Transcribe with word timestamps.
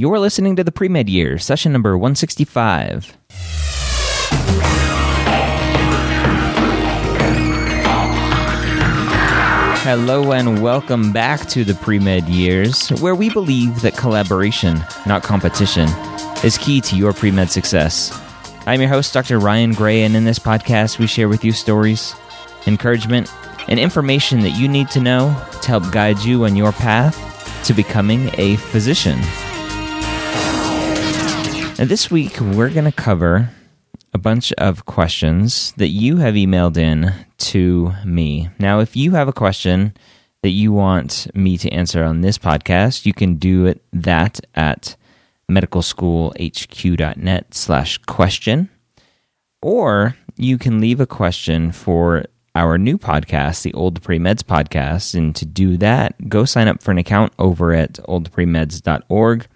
You're 0.00 0.18
listening 0.18 0.56
to 0.56 0.64
the 0.64 0.72
Pre 0.72 0.88
Med 0.88 1.10
Year, 1.10 1.36
session 1.36 1.72
number 1.72 1.98
165. 1.98 3.18
Hello 9.82 10.32
and 10.32 10.62
welcome 10.62 11.12
back 11.12 11.46
to 11.50 11.64
the 11.64 11.74
Pre 11.74 11.98
Med 11.98 12.26
Years, 12.30 12.88
where 13.02 13.14
we 13.14 13.28
believe 13.28 13.82
that 13.82 13.94
collaboration, 13.94 14.82
not 15.04 15.22
competition, 15.22 15.86
is 16.42 16.56
key 16.56 16.80
to 16.80 16.96
your 16.96 17.12
pre 17.12 17.30
med 17.30 17.50
success. 17.50 18.10
I'm 18.66 18.80
your 18.80 18.88
host, 18.88 19.12
Dr. 19.12 19.38
Ryan 19.38 19.74
Gray, 19.74 20.04
and 20.04 20.16
in 20.16 20.24
this 20.24 20.38
podcast, 20.38 20.98
we 20.98 21.06
share 21.06 21.28
with 21.28 21.44
you 21.44 21.52
stories, 21.52 22.14
encouragement, 22.66 23.30
and 23.68 23.78
information 23.78 24.40
that 24.40 24.58
you 24.58 24.66
need 24.66 24.88
to 24.92 25.00
know 25.00 25.26
to 25.60 25.68
help 25.68 25.92
guide 25.92 26.20
you 26.20 26.46
on 26.46 26.56
your 26.56 26.72
path 26.72 27.18
to 27.66 27.74
becoming 27.74 28.30
a 28.38 28.56
physician. 28.56 29.20
This 31.80 32.10
week, 32.10 32.38
we're 32.38 32.68
going 32.68 32.84
to 32.84 32.92
cover 32.92 33.48
a 34.12 34.18
bunch 34.18 34.52
of 34.52 34.84
questions 34.84 35.72
that 35.78 35.88
you 35.88 36.18
have 36.18 36.34
emailed 36.34 36.76
in 36.76 37.14
to 37.38 37.94
me. 38.04 38.50
Now, 38.58 38.80
if 38.80 38.96
you 38.96 39.12
have 39.12 39.28
a 39.28 39.32
question 39.32 39.94
that 40.42 40.50
you 40.50 40.72
want 40.72 41.34
me 41.34 41.56
to 41.56 41.70
answer 41.70 42.04
on 42.04 42.20
this 42.20 42.36
podcast, 42.36 43.06
you 43.06 43.14
can 43.14 43.36
do 43.36 43.64
it 43.64 43.82
that 43.94 44.40
at 44.54 44.94
medicalschoolhq.net 45.50 47.54
slash 47.54 47.96
question, 47.98 48.68
or 49.62 50.16
you 50.36 50.58
can 50.58 50.82
leave 50.82 51.00
a 51.00 51.06
question 51.06 51.72
for 51.72 52.26
our 52.54 52.76
new 52.76 52.98
podcast, 52.98 53.62
the 53.62 53.72
Old 53.72 54.02
Pre-Meds 54.02 54.42
podcast. 54.42 55.14
And 55.14 55.34
to 55.34 55.46
do 55.46 55.78
that, 55.78 56.28
go 56.28 56.44
sign 56.44 56.68
up 56.68 56.82
for 56.82 56.90
an 56.90 56.98
account 56.98 57.32
over 57.38 57.72
at 57.72 57.94
oldpremeds.org. 58.06 59.46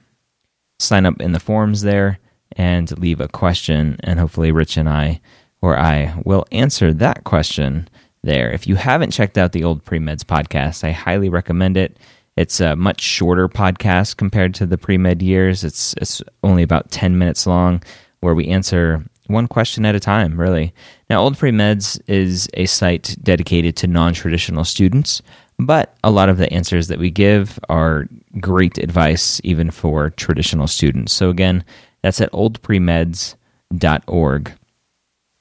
Sign 0.79 1.07
up 1.07 1.21
in 1.21 1.33
the 1.33 1.41
forums 1.41 1.83
there 1.83 2.19
and 2.53 2.97
leave 2.99 3.21
a 3.21 3.29
question. 3.29 3.97
And 4.03 4.19
hopefully, 4.19 4.53
Rich 4.53 4.77
and 4.77 4.89
I, 4.89 5.21
or 5.63 5.79
I, 5.79 6.21
will 6.25 6.47
answer 6.53 6.93
that 6.95 7.25
question 7.25 7.89
there. 8.23 8.51
If 8.51 8.67
you 8.67 8.77
haven't 8.77 9.13
checked 9.13 9.39
out 9.39 9.53
the 9.53 9.65
Old 9.65 9.85
Pre-Meds 9.85 10.25
podcast, 10.25 10.85
I 10.85 10.93
highly 10.93 11.29
recommend 11.29 11.77
it. 11.77 11.99
It's 12.37 12.61
a 12.61 12.75
much 12.75 13.01
shorter 13.01 13.49
podcast 13.49 14.17
compared 14.17 14.55
to 14.57 14.67
the 14.67 14.79
pre-med 14.79 15.23
years. 15.23 15.63
It's 15.63 15.95
it's 16.01 16.21
only 16.43 16.63
about 16.63 16.91
10 16.91 17.17
minutes 17.17 17.47
long 17.47 17.83
where 18.21 18.35
we 18.35 18.49
answer 18.49 19.05
one 19.27 19.47
question 19.47 19.87
at 19.87 19.95
a 19.95 20.01
time, 20.01 20.39
really. 20.39 20.75
Now, 21.09 21.23
Old 21.23 21.39
Pre-Meds 21.39 22.01
is 22.09 22.49
a 22.55 22.67
site 22.67 23.17
dedicated 23.23 23.77
to 23.77 23.87
non-traditional 23.87 24.65
students, 24.65 25.23
but 25.59 25.97
a 26.03 26.11
lot 26.11 26.29
of 26.29 26.39
the 26.39 26.53
answers 26.53 26.89
that 26.89 26.99
we 26.99 27.11
give 27.11 27.61
are 27.69 28.09
great 28.41 28.79
advice 28.79 29.41
even 29.45 29.71
for 29.71 30.11
traditional 30.11 30.67
students. 30.67 31.13
So 31.13 31.31
again, 31.31 31.65
that's 32.03 32.21
at 32.21 32.33
oldpremeds.org. 32.33 34.53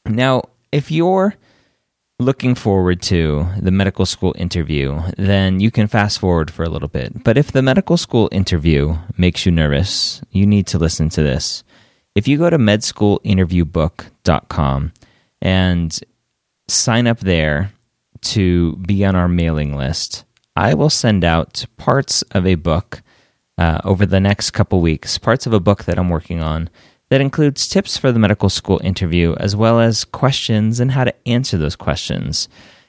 Now, 0.05 0.43
if 0.71 0.91
you're 0.91 1.33
looking 2.19 2.53
forward 2.55 3.01
to 3.01 3.47
the 3.59 3.71
medical 3.71 4.05
school 4.05 4.33
interview, 4.37 5.01
then 5.17 5.59
you 5.59 5.71
can 5.71 5.87
fast 5.87 6.19
forward 6.19 6.51
for 6.51 6.63
a 6.63 6.69
little 6.69 6.87
bit. 6.87 7.21
But 7.23 7.37
if 7.37 7.51
the 7.51 7.61
medical 7.61 7.97
school 7.97 8.29
interview 8.31 8.97
makes 9.17 9.45
you 9.45 9.51
nervous, 9.51 10.21
you 10.31 10.45
need 10.45 10.67
to 10.67 10.77
listen 10.77 11.09
to 11.09 11.21
this. 11.23 11.65
If 12.15 12.25
you 12.27 12.37
go 12.37 12.49
to 12.49 12.57
medschoolinterviewbook.com 12.57 14.93
and 15.41 15.99
sign 16.67 17.07
up 17.07 17.19
there 17.19 17.71
to 18.23 18.75
be 18.77 19.05
on 19.05 19.15
our 19.15 19.27
mailing 19.27 19.75
list, 19.75 20.25
I 20.55 20.73
will 20.73 20.89
send 20.89 21.23
out 21.23 21.65
parts 21.77 22.21
of 22.31 22.45
a 22.45 22.55
book 22.55 23.01
uh, 23.57 23.79
over 23.83 24.05
the 24.05 24.19
next 24.19 24.51
couple 24.51 24.81
weeks, 24.81 25.17
parts 25.17 25.45
of 25.45 25.53
a 25.53 25.59
book 25.59 25.85
that 25.85 25.97
I'm 25.97 26.09
working 26.09 26.41
on 26.41 26.69
that 27.09 27.21
includes 27.21 27.67
tips 27.67 27.97
for 27.97 28.11
the 28.11 28.19
medical 28.19 28.49
school 28.49 28.81
interview, 28.83 29.35
as 29.39 29.55
well 29.55 29.79
as 29.79 30.03
questions 30.05 30.79
and 30.79 30.91
how 30.91 31.03
to 31.03 31.27
answer 31.27 31.57
those 31.57 31.75
questions. 31.75 32.47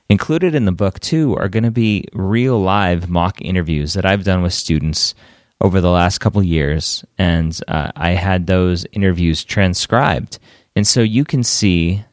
Included 0.09 0.55
in 0.55 0.65
the 0.65 0.73
book, 0.73 1.01
too, 1.01 1.35
are 1.37 1.49
going 1.49 1.65
to 1.65 1.71
be 1.71 2.07
real 2.13 2.61
live 2.61 3.09
mock 3.09 3.41
interviews 3.41 3.95
that 3.95 4.05
I've 4.05 4.25
done 4.25 4.43
with 4.43 4.53
students 4.53 5.15
over 5.61 5.81
the 5.81 5.91
last 5.91 6.19
couple 6.19 6.43
years. 6.43 7.05
And 7.19 7.59
uh, 7.69 7.93
I 7.97 8.11
had 8.11 8.47
those 8.47 8.87
interviews 8.93 9.45
transcribed. 9.45 10.39
And 10.77 10.87
so 10.87 11.01
you 11.01 11.25
can 11.25 11.43
see 11.43 12.05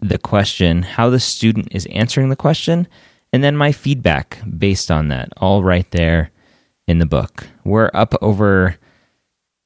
the 0.00 0.18
question, 0.18 0.82
how 0.82 1.10
the 1.10 1.20
student 1.20 1.68
is 1.70 1.86
answering 1.86 2.28
the 2.28 2.36
question, 2.36 2.86
and 3.32 3.42
then 3.42 3.56
my 3.56 3.72
feedback 3.72 4.38
based 4.58 4.90
on 4.90 5.08
that, 5.08 5.30
all 5.36 5.62
right 5.62 5.90
there 5.90 6.30
in 6.86 6.98
the 6.98 7.06
book. 7.06 7.48
We're 7.64 7.90
up 7.92 8.14
over 8.22 8.76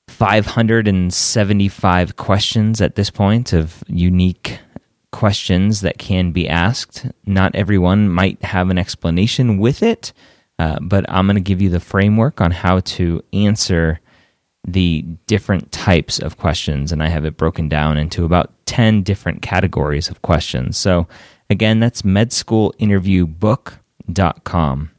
575 0.08 2.16
questions 2.16 2.80
at 2.80 2.96
this 2.96 3.10
point 3.10 3.52
of 3.52 3.84
unique 3.86 4.58
questions 5.12 5.82
that 5.82 5.98
can 5.98 6.32
be 6.32 6.48
asked. 6.48 7.06
Not 7.26 7.54
everyone 7.54 8.08
might 8.08 8.42
have 8.42 8.70
an 8.70 8.78
explanation 8.78 9.58
with 9.58 9.82
it, 9.82 10.14
uh, 10.58 10.78
but 10.80 11.04
I'm 11.08 11.26
going 11.26 11.36
to 11.36 11.40
give 11.40 11.60
you 11.60 11.70
the 11.70 11.80
framework 11.80 12.40
on 12.40 12.50
how 12.50 12.80
to 12.80 13.22
answer 13.32 14.00
the 14.66 15.02
different 15.26 15.72
types 15.72 16.18
of 16.18 16.36
questions. 16.36 16.92
And 16.92 17.02
I 17.02 17.08
have 17.08 17.24
it 17.24 17.36
broken 17.36 17.68
down 17.68 17.96
into 17.96 18.24
about 18.24 18.52
10 18.66 19.02
different 19.02 19.42
categories 19.42 20.08
of 20.08 20.22
questions. 20.22 20.76
So, 20.76 21.08
again, 21.48 21.80
that's 21.80 22.02
medschoolinterviewbook.com. 22.02 24.90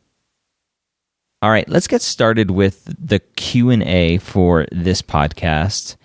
All 1.44 1.50
right, 1.50 1.68
let's 1.68 1.88
get 1.88 2.04
started 2.04 2.52
with 2.52 2.96
the 3.00 3.18
Q&A 3.20 4.20
for 4.20 4.68
this 4.72 5.02
podcast. 5.02 5.96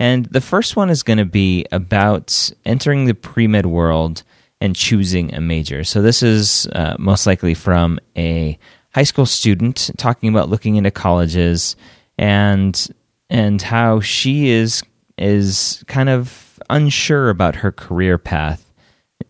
And 0.00 0.24
the 0.26 0.40
first 0.40 0.76
one 0.76 0.88
is 0.88 1.02
going 1.02 1.18
to 1.18 1.26
be 1.26 1.66
about 1.72 2.50
entering 2.64 3.04
the 3.04 3.14
pre-med 3.14 3.66
world 3.66 4.22
and 4.60 4.74
choosing 4.74 5.34
a 5.34 5.40
major. 5.40 5.84
So 5.84 6.00
this 6.00 6.22
is 6.22 6.66
uh, 6.68 6.96
most 6.98 7.26
likely 7.26 7.54
from 7.54 7.98
a 8.16 8.58
high 8.94 9.02
school 9.02 9.26
student 9.26 9.90
talking 9.98 10.30
about 10.30 10.48
looking 10.48 10.76
into 10.76 10.90
colleges 10.90 11.76
and 12.16 12.88
and 13.30 13.60
how 13.62 14.00
she 14.00 14.48
is 14.48 14.82
is 15.18 15.84
kind 15.86 16.08
of 16.08 16.60
unsure 16.68 17.30
about 17.30 17.56
her 17.56 17.72
career 17.72 18.18
path 18.18 18.70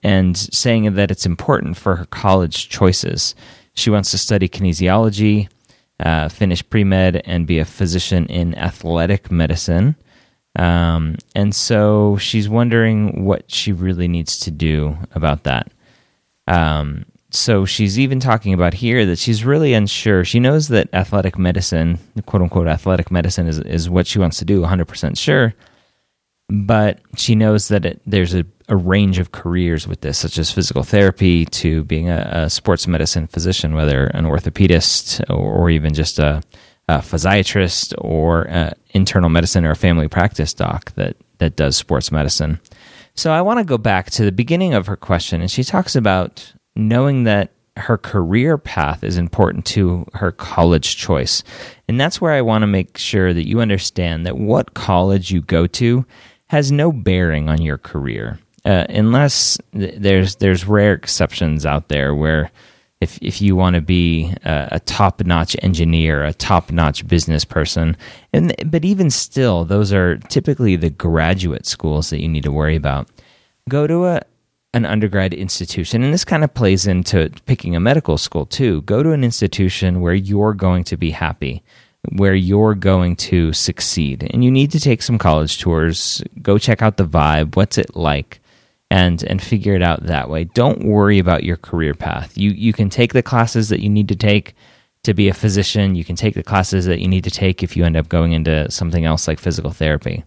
and 0.02 0.36
saying 0.36 0.94
that 0.94 1.10
it's 1.10 1.26
important 1.26 1.76
for 1.76 1.96
her 1.96 2.06
college 2.06 2.68
choices. 2.68 3.34
She 3.74 3.90
wants 3.90 4.10
to 4.10 4.18
study 4.18 4.48
kinesiology 4.48 5.48
uh, 6.00 6.28
finish 6.28 6.68
pre 6.68 6.84
med 6.84 7.22
and 7.24 7.46
be 7.46 7.58
a 7.58 7.64
physician 7.64 8.26
in 8.26 8.54
athletic 8.56 9.30
medicine. 9.30 9.96
Um, 10.58 11.16
and 11.34 11.54
so 11.54 12.16
she's 12.16 12.48
wondering 12.48 13.24
what 13.24 13.50
she 13.50 13.72
really 13.72 14.08
needs 14.08 14.38
to 14.40 14.50
do 14.50 14.96
about 15.14 15.44
that. 15.44 15.70
Um, 16.46 17.04
so 17.36 17.64
she's 17.64 17.98
even 17.98 18.20
talking 18.20 18.52
about 18.52 18.74
here 18.74 19.06
that 19.06 19.18
she's 19.18 19.44
really 19.44 19.74
unsure. 19.74 20.24
She 20.24 20.40
knows 20.40 20.68
that 20.68 20.88
athletic 20.92 21.38
medicine, 21.38 21.98
quote 22.26 22.42
unquote, 22.42 22.68
athletic 22.68 23.10
medicine 23.10 23.46
is, 23.46 23.58
is 23.58 23.90
what 23.90 24.06
she 24.06 24.18
wants 24.18 24.38
to 24.38 24.44
do, 24.44 24.62
100% 24.62 25.18
sure. 25.18 25.54
But 26.48 27.00
she 27.16 27.34
knows 27.34 27.68
that 27.68 27.84
it, 27.84 28.00
there's 28.06 28.34
a 28.34 28.44
a 28.68 28.76
range 28.76 29.18
of 29.18 29.32
careers 29.32 29.86
with 29.86 30.00
this, 30.00 30.18
such 30.18 30.38
as 30.38 30.50
physical 30.50 30.82
therapy 30.82 31.44
to 31.46 31.84
being 31.84 32.08
a, 32.08 32.28
a 32.32 32.50
sports 32.50 32.86
medicine 32.86 33.26
physician, 33.26 33.74
whether 33.74 34.06
an 34.08 34.24
orthopedist 34.24 35.22
or, 35.30 35.54
or 35.54 35.70
even 35.70 35.94
just 35.94 36.18
a, 36.18 36.42
a, 36.88 36.98
physiatrist 36.98 37.94
or 37.98 38.48
internal 38.90 39.28
medicine 39.28 39.64
or 39.64 39.70
a 39.70 39.76
family 39.76 40.08
practice 40.08 40.52
doc 40.52 40.92
that, 40.94 41.16
that 41.38 41.56
does 41.56 41.76
sports 41.76 42.10
medicine. 42.10 42.60
So 43.14 43.32
I 43.32 43.40
want 43.40 43.60
to 43.60 43.64
go 43.64 43.78
back 43.78 44.10
to 44.12 44.24
the 44.24 44.32
beginning 44.32 44.74
of 44.74 44.86
her 44.88 44.96
question, 44.96 45.40
and 45.40 45.50
she 45.50 45.64
talks 45.64 45.94
about 45.94 46.52
knowing 46.76 47.24
that 47.24 47.52
her 47.76 47.98
career 47.98 48.56
path 48.56 49.04
is 49.04 49.18
important 49.18 49.66
to 49.66 50.06
her 50.14 50.32
college 50.32 50.96
choice. 50.96 51.42
And 51.88 52.00
that's 52.00 52.20
where 52.20 52.32
I 52.32 52.40
want 52.40 52.62
to 52.62 52.66
make 52.66 52.96
sure 52.96 53.34
that 53.34 53.46
you 53.46 53.60
understand 53.60 54.24
that 54.26 54.38
what 54.38 54.74
college 54.74 55.30
you 55.30 55.42
go 55.42 55.66
to 55.66 56.06
has 56.46 56.72
no 56.72 56.90
bearing 56.92 57.48
on 57.48 57.60
your 57.60 57.76
career 57.76 58.38
uh, 58.66 58.84
unless 58.88 59.58
there's 59.72 60.36
there's 60.36 60.66
rare 60.66 60.92
exceptions 60.92 61.64
out 61.64 61.88
there 61.88 62.14
where 62.14 62.50
if 63.00 63.16
if 63.22 63.40
you 63.40 63.54
want 63.54 63.76
to 63.76 63.80
be 63.80 64.34
a, 64.44 64.68
a 64.72 64.80
top 64.80 65.24
notch 65.24 65.56
engineer, 65.62 66.24
a 66.24 66.34
top 66.34 66.72
notch 66.72 67.06
business 67.06 67.44
person, 67.44 67.96
and 68.32 68.52
but 68.68 68.84
even 68.84 69.08
still, 69.08 69.64
those 69.64 69.92
are 69.92 70.16
typically 70.16 70.74
the 70.74 70.90
graduate 70.90 71.64
schools 71.64 72.10
that 72.10 72.20
you 72.20 72.28
need 72.28 72.42
to 72.42 72.50
worry 72.50 72.74
about. 72.74 73.08
Go 73.68 73.86
to 73.86 74.06
a 74.06 74.22
an 74.74 74.84
undergrad 74.84 75.32
institution, 75.32 76.02
and 76.02 76.12
this 76.12 76.24
kind 76.24 76.44
of 76.44 76.54
plays 76.54 76.86
into 76.86 77.30
picking 77.46 77.74
a 77.74 77.80
medical 77.80 78.18
school 78.18 78.46
too. 78.46 78.82
Go 78.82 79.02
to 79.02 79.12
an 79.12 79.24
institution 79.24 80.00
where 80.00 80.14
you're 80.14 80.54
going 80.54 80.84
to 80.84 80.96
be 80.96 81.10
happy, 81.10 81.62
where 82.16 82.34
you're 82.34 82.74
going 82.74 83.16
to 83.16 83.52
succeed, 83.52 84.28
and 84.32 84.44
you 84.44 84.50
need 84.50 84.70
to 84.72 84.80
take 84.80 85.02
some 85.02 85.18
college 85.18 85.60
tours. 85.60 86.22
Go 86.42 86.58
check 86.58 86.82
out 86.82 86.96
the 86.96 87.06
vibe. 87.06 87.56
What's 87.56 87.78
it 87.78 87.96
like? 87.96 88.40
and 88.90 89.24
and 89.24 89.42
figure 89.42 89.74
it 89.74 89.82
out 89.82 90.04
that 90.04 90.30
way. 90.30 90.44
Don't 90.44 90.84
worry 90.84 91.18
about 91.18 91.44
your 91.44 91.56
career 91.56 91.94
path. 91.94 92.36
You 92.36 92.50
you 92.50 92.72
can 92.72 92.88
take 92.88 93.12
the 93.12 93.22
classes 93.22 93.68
that 93.68 93.80
you 93.80 93.88
need 93.88 94.08
to 94.08 94.16
take 94.16 94.54
to 95.02 95.14
be 95.14 95.28
a 95.28 95.34
physician. 95.34 95.94
You 95.94 96.04
can 96.04 96.16
take 96.16 96.34
the 96.34 96.42
classes 96.42 96.86
that 96.86 97.00
you 97.00 97.08
need 97.08 97.24
to 97.24 97.30
take 97.30 97.62
if 97.62 97.76
you 97.76 97.84
end 97.84 97.96
up 97.96 98.08
going 98.08 98.32
into 98.32 98.70
something 98.70 99.04
else 99.04 99.28
like 99.28 99.38
physical 99.38 99.70
therapy. 99.70 100.24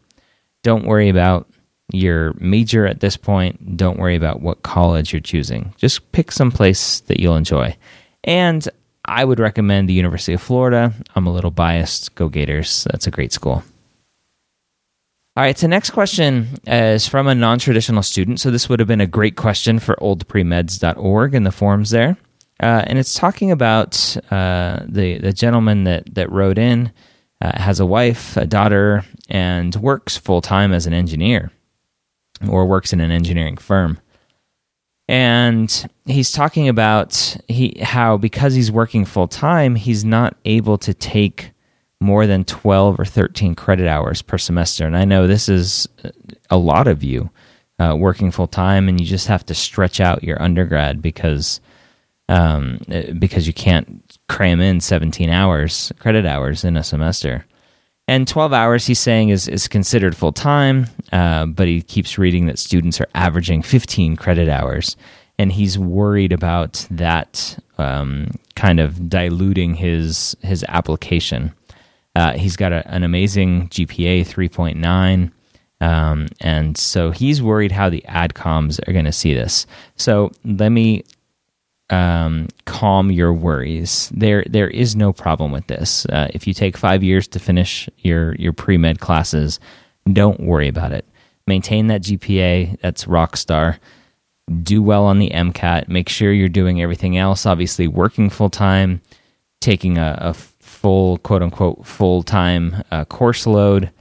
Don't 0.64 0.86
worry 0.86 1.10
about 1.10 1.50
your 1.92 2.34
major 2.40 2.86
at 2.86 3.00
this 3.00 3.18
point. 3.18 3.78
Don't 3.78 4.00
worry 4.00 4.16
about 4.16 4.42
what 4.42 4.64
college 4.64 5.14
you're 5.14 5.20
choosing. 5.20 5.74
Just 5.78 6.12
pick 6.12 6.32
some 6.32 6.52
place 6.52 7.02
that 7.02 7.20
you'll 7.20 7.36
enjoy. 7.36 7.76
And 8.24 8.68
I 9.06 9.26
would 9.26 9.40
recommend 9.40 9.90
the 9.90 9.94
University 9.94 10.34
of 10.34 10.42
Florida. 10.42 10.94
I'm 11.16 11.28
a 11.28 11.34
little 11.34 11.52
biased. 11.52 12.16
Go 12.16 12.30
Gators. 12.30 12.86
That's 12.92 13.08
a 13.08 13.12
great 13.12 13.34
school. 13.34 13.64
All 15.36 15.44
right, 15.44 15.58
so 15.58 15.68
next 15.68 15.92
question 15.92 16.60
is 16.68 17.08
from 17.08 17.28
a 17.28 17.36
non 17.36 17.60
traditional 17.60 18.04
student. 18.04 18.40
So 18.40 18.52
this 18.52 18.68
would 18.68 18.80
have 18.80 18.88
been 18.88 19.00
a 19.00 19.08
great 19.08 19.38
question 19.38 19.80
for 19.80 19.96
oldpremeds.org 19.96 21.34
in 21.34 21.44
the 21.44 21.52
forums 21.52 21.92
there. 21.92 22.18
Uh, 22.62 22.84
and 22.86 23.00
it's 23.00 23.14
talking 23.14 23.52
about 23.52 24.18
uh, 24.32 24.82
the 24.86 25.18
the 25.20 25.32
gentleman 25.32 25.86
that 25.86 26.14
that 26.14 26.30
wrote 26.30 26.58
in 26.58 26.92
uh, 27.42 27.58
has 27.60 27.80
a 27.80 27.86
wife, 27.86 28.36
a 28.36 28.46
daughter, 28.46 29.06
and 29.30 29.76
works 29.78 30.18
full 30.18 30.42
time 30.42 30.74
as 30.74 30.86
an 30.86 30.94
engineer, 30.94 31.52
or 32.48 32.66
works 32.66 32.94
in 32.94 33.00
an 33.00 33.12
engineering 33.12 33.58
firm. 33.58 34.00
And 35.08 35.90
he's 36.06 36.32
talking 36.32 36.70
about 36.70 37.36
he 37.48 37.80
how 37.82 38.18
because 38.18 38.54
he's 38.54 38.72
working 38.72 39.06
full 39.06 39.28
time, 39.28 39.76
he's 39.76 40.06
not 40.06 40.38
able 40.46 40.78
to 40.80 40.94
take 40.94 41.52
more 42.00 42.28
than 42.28 42.46
twelve 42.46 43.00
or 43.00 43.06
thirteen 43.06 43.56
credit 43.56 43.88
hours 43.88 44.22
per 44.22 44.38
semester. 44.38 44.86
And 44.86 44.96
I 44.96 45.06
know 45.06 45.26
this 45.26 45.50
is 45.50 45.88
a 46.52 46.58
lot 46.58 46.88
of 46.88 47.04
you 47.04 47.32
uh, 47.80 47.96
working 47.98 48.30
full 48.30 48.48
time, 48.48 48.88
and 48.88 49.00
you 49.00 49.06
just 49.06 49.28
have 49.28 49.46
to 49.48 49.56
stretch 49.56 50.00
out 50.00 50.24
your 50.24 50.40
undergrad 50.40 51.02
because 51.02 51.60
um, 52.30 52.80
because 53.18 53.48
you 53.48 53.54
can't 53.54 54.18
cram 54.30 54.62
in 54.62 54.80
17 54.80 55.32
hours, 55.32 55.92
credit 55.98 56.26
hours 56.26 56.64
in 56.64 56.78
a 56.78 56.84
semester. 56.84 57.46
And 58.10 58.28
12 58.28 58.54
hours, 58.54 58.88
he's 58.88 58.98
saying, 58.98 59.30
is, 59.30 59.48
is 59.48 59.68
considered 59.68 60.18
full 60.18 60.32
time, 60.32 60.88
uh, 61.12 61.46
but 61.46 61.68
he 61.68 61.84
keeps 61.84 62.18
reading 62.18 62.48
that 62.48 62.58
students 62.58 63.00
are 63.00 63.08
averaging 63.14 63.62
15 63.62 64.16
credit 64.16 64.50
hours. 64.50 64.98
And 65.38 65.52
he's 65.52 65.78
worried 65.78 66.32
about 66.32 66.88
that 66.90 67.60
um, 67.78 68.32
kind 68.56 68.80
of 68.80 69.10
diluting 69.10 69.76
his, 69.76 70.36
his 70.42 70.66
application. 70.70 71.54
Uh, 72.16 72.34
he's 72.34 72.56
got 72.56 72.74
a, 72.74 72.84
an 72.88 73.04
amazing 73.04 73.70
GPA, 73.70 74.22
3.9. 74.22 75.32
Um, 75.80 76.30
and 76.42 76.80
so 76.80 77.12
he's 77.12 77.44
worried 77.44 77.72
how 77.72 77.92
the 77.92 78.04
adcoms 78.10 78.80
are 78.88 78.92
going 78.92 79.06
to 79.06 79.12
see 79.12 79.36
this. 79.36 79.68
So 79.98 80.32
let 80.44 80.70
me 80.70 81.04
um, 81.90 82.48
calm 82.66 83.12
your 83.12 83.34
worries. 83.34 84.10
There, 84.14 84.44
there 84.48 84.70
is 84.70 84.96
no 84.96 85.12
problem 85.12 85.52
with 85.52 85.68
this. 85.68 86.06
Uh, 86.06 86.28
if 86.34 86.48
you 86.48 86.54
take 86.54 86.78
five 86.78 87.04
years 87.04 87.28
to 87.30 87.40
finish 87.40 87.90
your 87.98 88.36
your 88.36 88.54
pre 88.54 88.78
med 88.78 89.00
classes, 89.00 89.60
don't 90.12 90.40
worry 90.40 90.68
about 90.68 90.92
it. 90.92 91.06
Maintain 91.48 91.88
that 91.88 92.04
GPA. 92.04 92.80
That's 92.82 93.08
rock 93.08 93.38
star. 93.38 93.80
Do 94.64 94.82
well 94.82 95.06
on 95.06 95.20
the 95.20 95.30
MCAT. 95.30 95.88
Make 95.88 96.10
sure 96.10 96.32
you're 96.32 96.50
doing 96.50 96.82
everything 96.82 97.18
else. 97.18 97.46
Obviously, 97.46 97.88
working 97.88 98.30
full 98.30 98.50
time, 98.50 99.02
taking 99.62 99.98
a, 99.98 100.18
a, 100.20 100.34
full 100.34 101.18
quote 101.18 101.44
unquote 101.44 101.86
full 101.86 102.24
time 102.24 102.84
uh, 102.92 103.04
course 103.04 103.46
load 103.46 103.92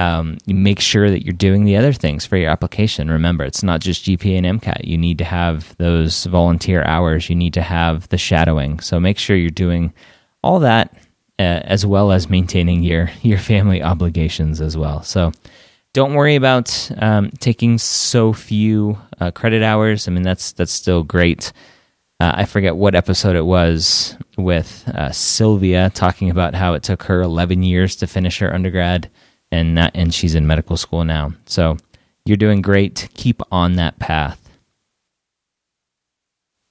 um, 0.00 0.38
make 0.46 0.80
sure 0.80 1.10
that 1.10 1.24
you're 1.24 1.34
doing 1.34 1.64
the 1.64 1.76
other 1.76 1.92
things 1.92 2.24
for 2.24 2.38
your 2.38 2.50
application. 2.50 3.10
Remember, 3.10 3.44
it's 3.44 3.62
not 3.62 3.80
just 3.80 4.04
GPA 4.04 4.42
and 4.42 4.60
MCAT. 4.60 4.84
You 4.84 4.96
need 4.96 5.18
to 5.18 5.24
have 5.24 5.76
those 5.76 6.24
volunteer 6.24 6.82
hours. 6.84 7.28
You 7.28 7.36
need 7.36 7.54
to 7.54 7.62
have 7.62 8.08
the 8.08 8.16
shadowing. 8.16 8.80
So 8.80 8.98
make 8.98 9.18
sure 9.18 9.36
you're 9.36 9.50
doing 9.50 9.92
all 10.42 10.60
that 10.60 10.94
uh, 11.38 11.60
as 11.64 11.84
well 11.84 12.12
as 12.12 12.30
maintaining 12.30 12.82
your 12.82 13.10
your 13.22 13.38
family 13.38 13.82
obligations 13.82 14.60
as 14.60 14.76
well. 14.76 15.02
So 15.02 15.32
don't 15.92 16.14
worry 16.14 16.36
about 16.36 16.90
um, 16.96 17.30
taking 17.40 17.76
so 17.76 18.32
few 18.32 18.98
uh, 19.20 19.32
credit 19.32 19.62
hours. 19.62 20.08
I 20.08 20.12
mean, 20.12 20.22
that's 20.22 20.52
that's 20.52 20.72
still 20.72 21.02
great. 21.02 21.52
Uh, 22.20 22.32
I 22.36 22.44
forget 22.44 22.76
what 22.76 22.94
episode 22.94 23.36
it 23.36 23.46
was 23.46 24.16
with 24.36 24.88
uh, 24.94 25.10
Sylvia 25.10 25.90
talking 25.90 26.30
about 26.30 26.54
how 26.54 26.74
it 26.74 26.82
took 26.82 27.02
her 27.04 27.22
11 27.22 27.62
years 27.62 27.96
to 27.96 28.06
finish 28.06 28.38
her 28.38 28.52
undergrad 28.52 29.10
and 29.50 29.74
not, 29.74 29.92
and 29.94 30.12
she's 30.14 30.34
in 30.34 30.46
medical 30.46 30.76
school 30.76 31.04
now. 31.04 31.32
So 31.46 31.76
you're 32.24 32.36
doing 32.36 32.62
great. 32.62 33.08
Keep 33.14 33.42
on 33.50 33.74
that 33.74 33.98
path. 33.98 34.38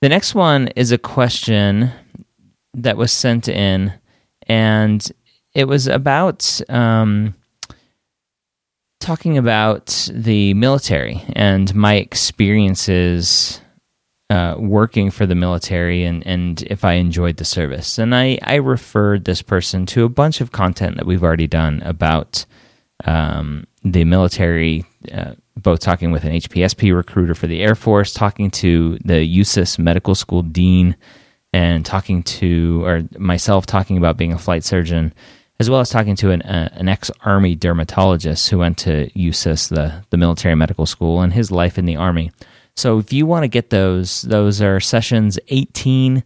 The 0.02 0.10
next 0.10 0.34
one 0.34 0.70
is 0.70 0.92
a 0.92 0.98
question 0.98 1.92
that 2.74 2.96
was 2.96 3.12
sent 3.12 3.50
in, 3.50 3.94
and 4.48 5.12
it 5.54 5.66
was 5.66 5.88
about 5.88 6.62
um, 6.70 7.36
talking 9.00 9.38
about 9.38 10.10
the 10.14 10.54
military 10.54 11.24
and 11.34 11.74
my 11.76 11.96
experiences 11.96 13.60
uh, 14.30 14.56
working 14.58 15.10
for 15.10 15.26
the 15.26 15.36
military 15.36 16.04
and, 16.04 16.26
and 16.28 16.62
if 16.64 16.86
I 16.86 16.94
enjoyed 16.94 17.38
the 17.38 17.46
service. 17.46 17.98
And 17.98 18.14
I, 18.14 18.38
I 18.44 18.56
referred 18.56 19.26
this 19.26 19.42
person 19.42 19.86
to 19.88 20.04
a 20.04 20.10
bunch 20.10 20.40
of 20.40 20.52
content 20.52 20.98
that 20.98 21.06
we've 21.06 21.24
already 21.24 21.48
done 21.48 21.82
about 21.84 22.46
um, 23.06 23.66
the 23.84 24.04
military, 24.04 24.86
uh, 25.14 25.34
both 25.56 25.80
talking 25.80 26.12
with 26.12 26.24
an 26.24 26.34
HPSP 26.34 26.96
recruiter 26.96 27.36
for 27.36 27.48
the 27.48 27.62
Air 27.62 27.76
Force, 27.76 28.14
talking 28.14 28.52
to 28.52 28.98
the 29.04 29.40
USUHS 29.40 29.80
medical 29.80 30.16
school 30.16 30.42
dean, 30.42 30.96
and 31.54 31.86
talking 31.86 32.24
to, 32.24 32.84
or 32.86 33.04
myself 33.18 33.66
talking 33.66 33.98
about 33.98 34.18
being 34.18 34.34
a 34.34 34.38
flight 34.38 34.64
surgeon, 34.64 35.14
as 35.60 35.70
well 35.70 35.80
as 35.80 35.90
talking 35.90 36.16
to 36.18 36.32
an, 36.32 36.42
uh, 36.44 36.70
an 36.74 36.88
ex 36.88 37.10
Army 37.22 37.56
dermatologist 37.56 38.50
who 38.50 38.60
went 38.60 38.78
to 38.80 39.10
USUHS, 39.12 39.70
the, 39.70 40.04
the 40.10 40.18
military 40.18 40.56
medical 40.56 40.86
school, 40.86 41.22
and 41.22 41.34
his 41.34 41.52
life 41.52 41.78
in 41.78 41.86
the 41.86 41.96
Army. 41.96 42.32
So 42.76 43.00
if 43.00 43.12
you 43.12 43.26
want 43.26 43.44
to 43.44 43.50
get 43.50 43.72
those, 43.72 44.22
those 44.22 44.62
are 44.62 44.80
sessions 44.80 45.38
18, 45.50 46.24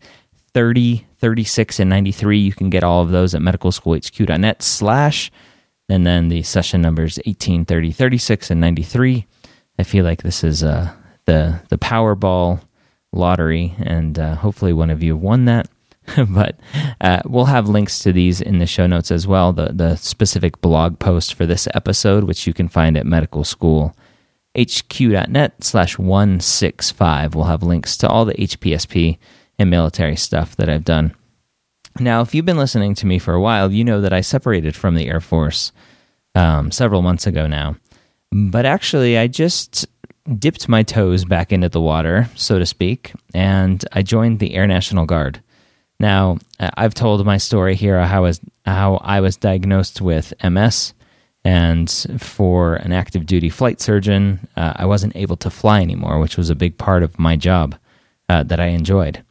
30, 0.53 1.07
36, 1.17 1.79
and 1.79 1.89
93. 1.89 2.37
You 2.37 2.53
can 2.53 2.69
get 2.69 2.83
all 2.83 3.01
of 3.01 3.09
those 3.09 3.33
at 3.33 3.41
medicalschoolhq.net 3.41 4.61
slash 4.61 5.31
and 5.93 6.05
then 6.07 6.29
the 6.29 6.41
session 6.41 6.81
numbers 6.81 7.19
18, 7.27 7.65
30, 7.65 7.91
36, 7.91 8.49
and 8.49 8.59
93. 8.59 9.27
I 9.77 9.83
feel 9.83 10.03
like 10.03 10.23
this 10.23 10.43
is 10.43 10.63
uh, 10.63 10.91
the, 11.25 11.61
the 11.69 11.77
Powerball 11.77 12.61
lottery, 13.11 13.75
and 13.77 14.17
uh, 14.17 14.33
hopefully 14.35 14.73
one 14.73 14.89
of 14.89 15.03
you 15.03 15.15
won 15.15 15.45
that. 15.45 15.69
but 16.29 16.59
uh, 16.99 17.21
we'll 17.25 17.45
have 17.45 17.69
links 17.69 17.99
to 17.99 18.11
these 18.11 18.41
in 18.41 18.57
the 18.57 18.65
show 18.65 18.87
notes 18.87 19.11
as 19.11 19.27
well. 19.27 19.53
The, 19.53 19.71
the 19.71 19.97
specific 19.97 20.61
blog 20.61 20.97
post 20.97 21.35
for 21.35 21.45
this 21.45 21.67
episode, 21.75 22.23
which 22.23 22.47
you 22.47 22.53
can 22.53 22.69
find 22.69 22.97
at 22.97 23.05
medicalschoolhq.net 23.05 25.63
slash 25.63 25.99
165. 25.99 27.35
We'll 27.35 27.45
have 27.45 27.61
links 27.61 27.97
to 27.97 28.09
all 28.09 28.25
the 28.25 28.33
HPSP 28.33 29.19
and 29.59 29.69
military 29.69 30.15
stuff 30.15 30.55
that 30.55 30.69
I've 30.69 30.85
done. 30.85 31.13
Now, 31.99 32.21
if 32.21 32.33
you've 32.33 32.45
been 32.45 32.57
listening 32.57 32.95
to 32.95 33.05
me 33.05 33.19
for 33.19 33.35
a 33.35 33.41
while, 33.41 33.71
you 33.71 33.83
know 33.83 34.01
that 34.01 34.13
I 34.13 34.21
separated 34.21 34.75
from 34.75 34.95
the 34.95 35.07
Air 35.07 35.21
Force 35.21 35.71
um, 36.35 36.71
several 36.71 37.01
months 37.01 37.27
ago 37.27 37.47
now. 37.47 37.75
But 38.31 38.65
actually, 38.65 39.17
I 39.17 39.27
just 39.27 39.87
dipped 40.39 40.69
my 40.69 40.83
toes 40.83 41.25
back 41.25 41.51
into 41.51 41.69
the 41.69 41.81
water, 41.81 42.29
so 42.35 42.57
to 42.57 42.65
speak, 42.65 43.13
and 43.33 43.83
I 43.91 44.01
joined 44.01 44.39
the 44.39 44.55
Air 44.55 44.67
National 44.67 45.05
Guard. 45.05 45.41
Now, 45.99 46.37
I've 46.59 46.93
told 46.93 47.25
my 47.25 47.37
story 47.37 47.75
here 47.75 48.01
how 48.01 48.17
I 48.17 48.19
was, 48.21 48.41
how 48.65 48.95
I 49.03 49.21
was 49.21 49.37
diagnosed 49.37 50.01
with 50.01 50.33
MS, 50.43 50.93
and 51.45 51.89
for 52.17 52.75
an 52.75 52.93
active 52.93 53.25
duty 53.25 53.49
flight 53.49 53.81
surgeon, 53.81 54.47
uh, 54.55 54.73
I 54.75 54.85
wasn't 54.85 55.15
able 55.15 55.37
to 55.37 55.49
fly 55.49 55.81
anymore, 55.81 56.19
which 56.19 56.37
was 56.37 56.49
a 56.49 56.55
big 56.55 56.77
part 56.77 57.03
of 57.03 57.19
my 57.19 57.35
job 57.35 57.75
uh, 58.29 58.43
that 58.43 58.59
I 58.59 58.67
enjoyed. 58.67 59.23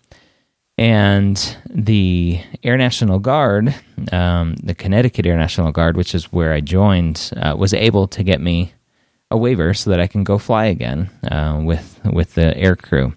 And 0.83 1.57
the 1.71 2.41
Air 2.65 2.77
National 2.77 3.21
Guard, 3.21 3.73
um, 4.11 4.57
the 4.57 4.75
Connecticut 4.75 5.27
Air 5.27 5.37
National 5.37 5.71
Guard, 5.71 5.97
which 5.97 6.12
is 6.12 6.33
where 6.33 6.53
I 6.53 6.61
joined, 6.61 7.31
uh, 7.37 7.55
was 7.57 7.73
able 7.73 8.09
to 8.09 8.25
get 8.25 8.41
me 8.41 8.73
a 9.31 9.37
waiver 9.37 9.75
so 9.75 9.91
that 9.91 10.01
I 10.01 10.09
can 10.09 10.25
go 10.25 10.39
fly 10.39 10.65
again 10.65 11.09
uh, 11.31 11.62
with 11.65 12.01
with 12.12 12.35
the 12.35 12.57
air 12.57 12.75
crew. 12.75 13.15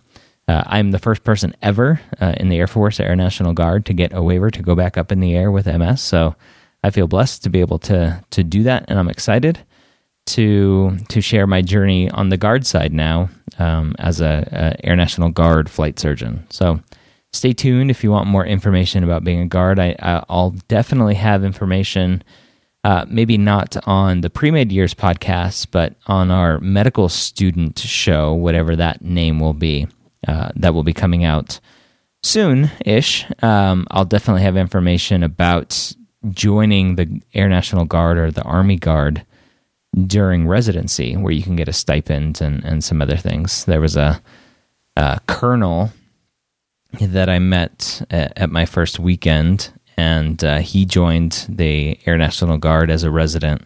Uh, 0.47 0.61
I'm 0.67 0.91
the 0.91 0.99
first 0.99 1.23
person 1.23 1.55
ever 1.63 1.99
uh, 2.21 2.35
in 2.37 2.49
the 2.49 2.57
Air 2.57 2.67
Force 2.67 2.99
Air 2.99 3.15
National 3.15 3.51
Guard 3.53 3.87
to 3.87 3.93
get 3.93 4.13
a 4.13 4.21
waiver 4.21 4.51
to 4.51 4.61
go 4.61 4.75
back 4.75 4.95
up 4.95 5.11
in 5.11 5.19
the 5.19 5.35
air 5.35 5.49
with 5.49 5.65
MS. 5.65 6.03
So 6.03 6.35
I 6.83 6.91
feel 6.91 7.07
blessed 7.07 7.41
to 7.45 7.49
be 7.49 7.61
able 7.61 7.79
to 7.79 8.23
to 8.29 8.43
do 8.43 8.61
that, 8.61 8.85
and 8.89 8.99
I'm 8.99 9.09
excited 9.09 9.57
to 10.27 10.99
to 11.09 11.19
share 11.19 11.47
my 11.47 11.63
journey 11.63 12.11
on 12.11 12.29
the 12.29 12.37
guard 12.37 12.67
side 12.67 12.93
now 12.93 13.31
um, 13.57 13.95
as 13.97 14.21
a, 14.21 14.47
a 14.51 14.85
Air 14.85 14.95
National 14.95 15.29
Guard 15.29 15.67
flight 15.67 15.97
surgeon. 15.97 16.45
So 16.51 16.79
stay 17.35 17.53
tuned 17.53 17.91
if 17.91 18.03
you 18.03 18.11
want 18.11 18.27
more 18.27 18.45
information 18.45 19.03
about 19.03 19.23
being 19.23 19.41
a 19.41 19.47
guard. 19.47 19.79
I, 19.79 20.23
will 20.29 20.51
definitely 20.67 21.15
have 21.15 21.43
information, 21.43 22.23
uh, 22.83 23.05
maybe 23.07 23.37
not 23.37 23.75
on 23.87 24.21
the 24.21 24.29
pre 24.29 24.51
med 24.51 24.71
years 24.71 24.93
podcast, 24.93 25.67
but 25.71 25.95
on 26.07 26.31
our 26.31 26.59
medical 26.59 27.09
student 27.09 27.79
show, 27.79 28.33
whatever 28.33 28.75
that 28.75 29.01
name 29.01 29.39
will 29.39 29.53
be, 29.53 29.87
uh, 30.27 30.49
that 30.55 30.73
will 30.73 30.83
be 30.83 30.93
coming 30.93 31.23
out 31.23 31.59
soon 32.25 32.71
ish, 32.85 33.25
um, 33.43 33.87
I'll 33.91 34.05
definitely 34.05 34.41
have 34.41 34.57
information 34.57 35.23
about 35.23 35.93
joining 36.31 36.95
the 36.95 37.21
Air 37.33 37.47
National 37.47 37.85
Guard 37.85 38.17
or 38.17 38.31
the 38.31 38.41
Army 38.41 38.77
Guard 38.77 39.23
during 40.07 40.47
residency, 40.47 41.15
where 41.15 41.31
you 41.31 41.43
can 41.43 41.55
get 41.55 41.69
a 41.69 41.73
stipend 41.73 42.41
and, 42.41 42.63
and 42.65 42.83
some 42.83 43.01
other 43.01 43.15
things. 43.15 43.65
There 43.65 43.79
was 43.79 43.95
a, 43.95 44.21
a 44.97 45.19
colonel 45.27 45.91
that 46.99 47.29
I 47.29 47.39
met 47.39 48.05
at, 48.09 48.33
at 48.37 48.49
my 48.49 48.65
first 48.65 48.99
weekend, 48.99 49.71
and 49.97 50.43
uh, 50.43 50.59
he 50.59 50.85
joined 50.85 51.45
the 51.49 51.99
Air 52.05 52.17
National 52.17 52.57
Guard 52.57 52.89
as 52.89 53.03
a 53.03 53.11
resident. 53.11 53.63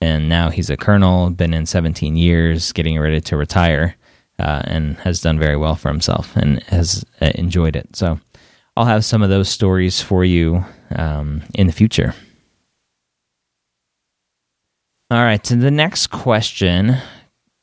And 0.00 0.28
now 0.28 0.48
he's 0.48 0.70
a 0.70 0.76
colonel, 0.76 1.30
been 1.30 1.52
in 1.52 1.66
17 1.66 2.16
years, 2.16 2.72
getting 2.72 2.98
ready 2.98 3.20
to 3.20 3.36
retire, 3.36 3.96
uh, 4.38 4.62
and 4.64 4.96
has 4.98 5.20
done 5.20 5.38
very 5.38 5.56
well 5.56 5.76
for 5.76 5.88
himself 5.88 6.34
and 6.36 6.62
has 6.64 7.04
uh, 7.20 7.30
enjoyed 7.34 7.76
it. 7.76 7.94
So 7.94 8.18
I'll 8.76 8.86
have 8.86 9.04
some 9.04 9.22
of 9.22 9.28
those 9.28 9.48
stories 9.48 10.00
for 10.00 10.24
you 10.24 10.64
um, 10.96 11.42
in 11.54 11.66
the 11.66 11.72
future. 11.72 12.14
All 15.10 15.22
right, 15.22 15.44
so 15.44 15.56
the 15.56 15.70
next 15.70 16.06
question 16.06 16.96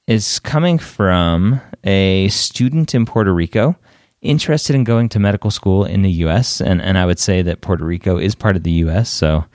is 0.06 0.40
coming 0.40 0.78
from 0.78 1.62
a 1.84 2.28
student 2.28 2.94
in 2.94 3.06
Puerto 3.06 3.34
Rico 3.34 3.76
interested 4.22 4.76
in 4.76 4.84
going 4.84 5.10
to 5.10 5.20
medical 5.20 5.52
school 5.52 5.86
in 5.86 6.02
the 6.02 6.12
U.S. 6.12 6.62
and 6.62 6.82
and 6.82 6.98
I 6.98 7.06
would 7.06 7.20
say 7.20 7.42
that 7.42 7.62
Puerto 7.62 7.86
Rico 7.86 8.18
is 8.18 8.36
part 8.36 8.56
of 8.56 8.64
the 8.64 8.72
U.S. 8.72 9.10
So 9.10 9.46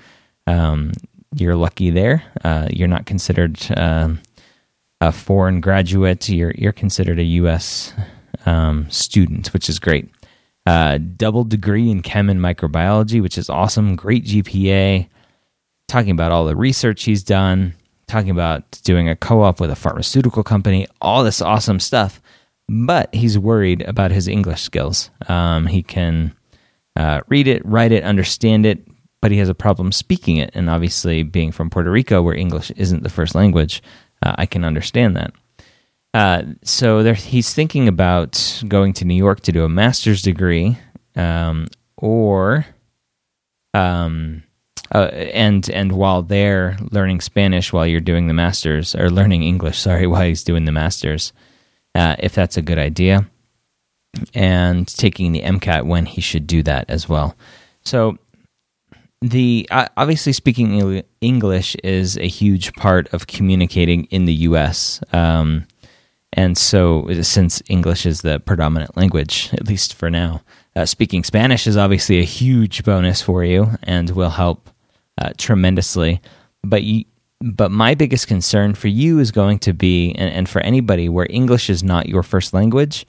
um, 0.46 0.92
you're 1.34 1.56
lucky 1.56 1.90
there. 1.90 2.22
Uh, 2.44 2.68
you're 2.70 2.88
not 2.88 3.06
considered 3.06 3.58
um, 3.76 4.20
a 5.00 5.12
foreign 5.12 5.60
graduate. 5.60 6.28
You're 6.28 6.52
you're 6.56 6.72
considered 6.72 7.18
a 7.18 7.24
U.S. 7.24 7.92
Um, 8.46 8.90
student, 8.90 9.52
which 9.52 9.68
is 9.68 9.78
great. 9.78 10.08
Uh, 10.64 10.98
double 11.16 11.44
degree 11.44 11.90
in 11.90 12.02
chem 12.02 12.30
and 12.30 12.40
microbiology, 12.40 13.20
which 13.20 13.36
is 13.36 13.50
awesome. 13.50 13.96
Great 13.96 14.24
GPA. 14.24 15.08
Talking 15.88 16.12
about 16.12 16.32
all 16.32 16.46
the 16.46 16.56
research 16.56 17.04
he's 17.04 17.22
done 17.22 17.74
talking 18.12 18.30
about 18.30 18.78
doing 18.84 19.08
a 19.08 19.16
co 19.16 19.42
op 19.42 19.58
with 19.58 19.70
a 19.70 19.76
pharmaceutical 19.76 20.44
company, 20.44 20.86
all 21.00 21.24
this 21.24 21.40
awesome 21.40 21.80
stuff. 21.80 22.20
But 22.68 23.14
he's 23.14 23.38
worried 23.38 23.82
about 23.82 24.10
his 24.12 24.28
English 24.28 24.62
skills. 24.62 25.10
Um, 25.28 25.66
he 25.66 25.82
can 25.82 26.34
uh, 26.96 27.20
read 27.28 27.48
it, 27.48 27.64
write 27.64 27.92
it, 27.92 28.04
understand 28.04 28.64
it, 28.66 28.86
but 29.20 29.30
he 29.30 29.38
has 29.38 29.48
a 29.48 29.54
problem 29.54 29.92
speaking 29.92 30.36
it. 30.36 30.50
And 30.54 30.70
obviously, 30.70 31.22
being 31.22 31.52
from 31.52 31.70
Puerto 31.70 31.90
Rico, 31.90 32.22
where 32.22 32.34
English 32.34 32.70
isn't 32.72 33.02
the 33.02 33.08
first 33.08 33.34
language, 33.34 33.82
uh, 34.22 34.34
I 34.38 34.46
can 34.46 34.64
understand 34.64 35.16
that. 35.16 35.32
Uh, 36.14 36.42
so 36.62 37.02
there, 37.02 37.14
he's 37.14 37.54
thinking 37.54 37.88
about 37.88 38.62
going 38.68 38.92
to 38.94 39.04
New 39.04 39.14
York 39.14 39.40
to 39.40 39.52
do 39.52 39.64
a 39.64 39.68
master's 39.68 40.22
degree, 40.22 40.78
um, 41.16 41.66
or 41.96 42.66
um, 43.72 44.42
uh, 44.94 45.08
and 45.12 45.70
and 45.70 45.92
while 45.92 46.22
they're 46.22 46.76
learning 46.90 47.20
Spanish 47.20 47.72
while 47.72 47.86
you're 47.86 48.00
doing 48.00 48.26
the 48.26 48.34
masters 48.34 48.94
or 48.94 49.08
learning 49.08 49.42
English, 49.42 49.78
sorry, 49.78 50.06
while 50.08 50.22
he's 50.22 50.44
doing 50.44 50.66
the 50.66 50.72
masters, 50.72 51.32
uh, 51.94 52.16
if 52.18 52.34
that's 52.34 52.56
a 52.56 52.62
good 52.62 52.78
idea, 52.78 53.28
and 54.34 54.86
taking 54.88 55.32
the 55.32 55.42
MCAT 55.42 55.84
when 55.86 56.06
he 56.06 56.20
should 56.20 56.46
do 56.46 56.62
that 56.62 56.88
as 56.88 57.08
well. 57.08 57.36
So 57.82 58.18
the 59.20 59.68
uh, 59.70 59.86
obviously 59.96 60.32
speaking 60.32 61.02
English 61.20 61.76
is 61.76 62.16
a 62.18 62.26
huge 62.26 62.72
part 62.74 63.12
of 63.14 63.26
communicating 63.26 64.04
in 64.04 64.24
the 64.24 64.34
U.S. 64.34 65.00
Um, 65.12 65.66
and 66.32 66.56
so, 66.56 67.06
since 67.22 67.62
English 67.68 68.06
is 68.06 68.22
the 68.22 68.40
predominant 68.40 68.96
language, 68.96 69.50
at 69.52 69.68
least 69.68 69.94
for 69.94 70.10
now, 70.10 70.42
uh, 70.74 70.86
speaking 70.86 71.24
Spanish 71.24 71.66
is 71.66 71.76
obviously 71.76 72.20
a 72.20 72.24
huge 72.24 72.84
bonus 72.84 73.20
for 73.20 73.44
you 73.44 73.72
and 73.82 74.08
will 74.10 74.30
help 74.30 74.70
uh, 75.18 75.32
tremendously. 75.36 76.22
But 76.64 76.84
you, 76.84 77.04
but 77.42 77.70
my 77.70 77.94
biggest 77.94 78.28
concern 78.28 78.74
for 78.74 78.88
you 78.88 79.18
is 79.18 79.30
going 79.32 79.58
to 79.60 79.72
be, 79.72 80.12
and, 80.12 80.32
and 80.32 80.48
for 80.48 80.60
anybody 80.60 81.08
where 81.08 81.26
English 81.28 81.68
is 81.68 81.82
not 81.82 82.08
your 82.08 82.22
first 82.22 82.54
language, 82.54 83.06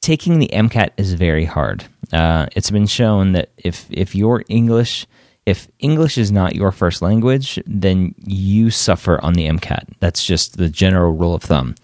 taking 0.00 0.38
the 0.38 0.50
MCAT 0.52 0.90
is 0.96 1.14
very 1.14 1.44
hard. 1.44 1.84
Uh, 2.12 2.46
it's 2.54 2.70
been 2.70 2.86
shown 2.86 3.32
that 3.32 3.50
if 3.56 3.86
if 3.90 4.14
your 4.14 4.44
English 4.48 5.06
if 5.44 5.68
English 5.80 6.18
is 6.18 6.30
not 6.30 6.54
your 6.54 6.70
first 6.70 7.02
language, 7.02 7.58
then 7.66 8.14
you 8.24 8.70
suffer 8.70 9.20
on 9.24 9.32
the 9.32 9.46
MCAT. 9.48 9.88
That's 9.98 10.24
just 10.24 10.56
the 10.56 10.68
general 10.68 11.12
rule 11.12 11.34
of 11.34 11.42
thumb. 11.42 11.74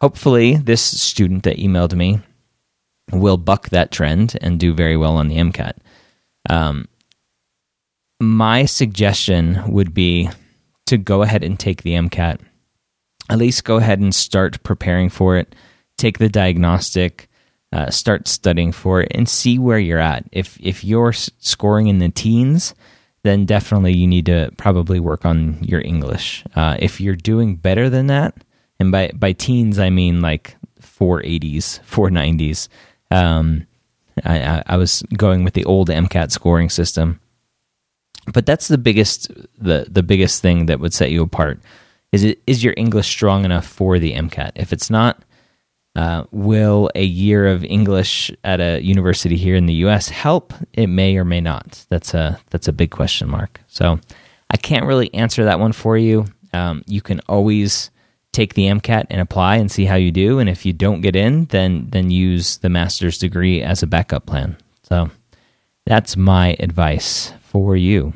Hopefully, 0.00 0.56
this 0.56 0.82
student 0.82 1.44
that 1.44 1.56
emailed 1.56 1.94
me 1.94 2.20
will 3.10 3.38
buck 3.38 3.70
that 3.70 3.90
trend 3.90 4.36
and 4.42 4.60
do 4.60 4.74
very 4.74 4.96
well 4.96 5.16
on 5.16 5.28
the 5.28 5.36
MCAT. 5.36 5.74
Um, 6.50 6.86
my 8.20 8.66
suggestion 8.66 9.62
would 9.72 9.94
be 9.94 10.28
to 10.88 10.98
go 10.98 11.22
ahead 11.22 11.44
and 11.44 11.58
take 11.58 11.82
the 11.82 11.92
MCAT. 11.92 12.40
At 13.30 13.38
least 13.38 13.64
go 13.64 13.76
ahead 13.76 14.00
and 14.00 14.14
start 14.14 14.62
preparing 14.62 15.10
for 15.10 15.36
it. 15.36 15.54
Take 15.96 16.18
the 16.18 16.28
diagnostic, 16.28 17.28
uh, 17.72 17.90
start 17.90 18.26
studying 18.26 18.72
for 18.72 19.02
it, 19.02 19.08
and 19.14 19.28
see 19.28 19.58
where 19.58 19.78
you're 19.78 19.98
at. 19.98 20.24
If 20.32 20.58
if 20.60 20.84
you're 20.84 21.12
scoring 21.12 21.88
in 21.88 21.98
the 21.98 22.08
teens, 22.08 22.74
then 23.22 23.44
definitely 23.44 23.92
you 23.94 24.06
need 24.06 24.26
to 24.26 24.50
probably 24.56 25.00
work 25.00 25.26
on 25.26 25.62
your 25.62 25.80
English. 25.80 26.44
Uh, 26.54 26.76
if 26.78 27.00
you're 27.00 27.16
doing 27.16 27.56
better 27.56 27.90
than 27.90 28.06
that, 28.06 28.34
and 28.80 28.90
by 28.90 29.10
by 29.14 29.32
teens 29.32 29.78
I 29.78 29.90
mean 29.90 30.22
like 30.22 30.56
480s, 30.80 31.80
490s. 31.84 32.68
Um, 33.10 33.66
I, 34.24 34.62
I 34.66 34.76
was 34.76 35.02
going 35.16 35.44
with 35.44 35.54
the 35.54 35.64
old 35.64 35.88
MCAT 35.88 36.30
scoring 36.32 36.70
system 36.70 37.20
but 38.32 38.46
that's 38.46 38.68
the 38.68 38.78
biggest 38.78 39.30
the 39.58 39.86
the 39.90 40.02
biggest 40.02 40.42
thing 40.42 40.66
that 40.66 40.80
would 40.80 40.94
set 40.94 41.10
you 41.10 41.22
apart. 41.22 41.60
Is 42.12 42.24
it 42.24 42.40
is 42.46 42.64
your 42.64 42.74
English 42.76 43.08
strong 43.08 43.44
enough 43.44 43.66
for 43.66 43.98
the 43.98 44.14
MCAT? 44.14 44.52
If 44.56 44.72
it's 44.72 44.90
not, 44.90 45.22
uh, 45.96 46.24
will 46.30 46.90
a 46.94 47.04
year 47.04 47.46
of 47.46 47.64
English 47.64 48.30
at 48.44 48.60
a 48.60 48.80
university 48.80 49.36
here 49.36 49.56
in 49.56 49.66
the 49.66 49.74
U.S. 49.74 50.08
help? 50.08 50.54
It 50.72 50.86
may 50.86 51.16
or 51.16 51.24
may 51.24 51.40
not. 51.40 51.84
That's 51.90 52.14
a 52.14 52.40
that's 52.50 52.68
a 52.68 52.72
big 52.72 52.90
question 52.90 53.28
mark. 53.28 53.60
So 53.68 53.98
I 54.50 54.56
can't 54.56 54.86
really 54.86 55.12
answer 55.12 55.44
that 55.44 55.60
one 55.60 55.72
for 55.72 55.98
you. 55.98 56.26
Um, 56.52 56.82
you 56.86 57.02
can 57.02 57.20
always 57.28 57.90
take 58.32 58.54
the 58.54 58.66
MCAT 58.66 59.06
and 59.10 59.20
apply 59.20 59.56
and 59.56 59.70
see 59.70 59.84
how 59.84 59.96
you 59.96 60.10
do. 60.10 60.38
And 60.38 60.48
if 60.48 60.64
you 60.64 60.72
don't 60.72 61.00
get 61.00 61.16
in, 61.16 61.46
then 61.46 61.88
then 61.90 62.10
use 62.10 62.58
the 62.58 62.68
master's 62.68 63.18
degree 63.18 63.62
as 63.62 63.82
a 63.82 63.86
backup 63.86 64.26
plan. 64.26 64.56
So 64.84 65.10
that's 65.88 66.18
my 66.18 66.54
advice 66.60 67.32
for 67.40 67.74
you. 67.74 68.12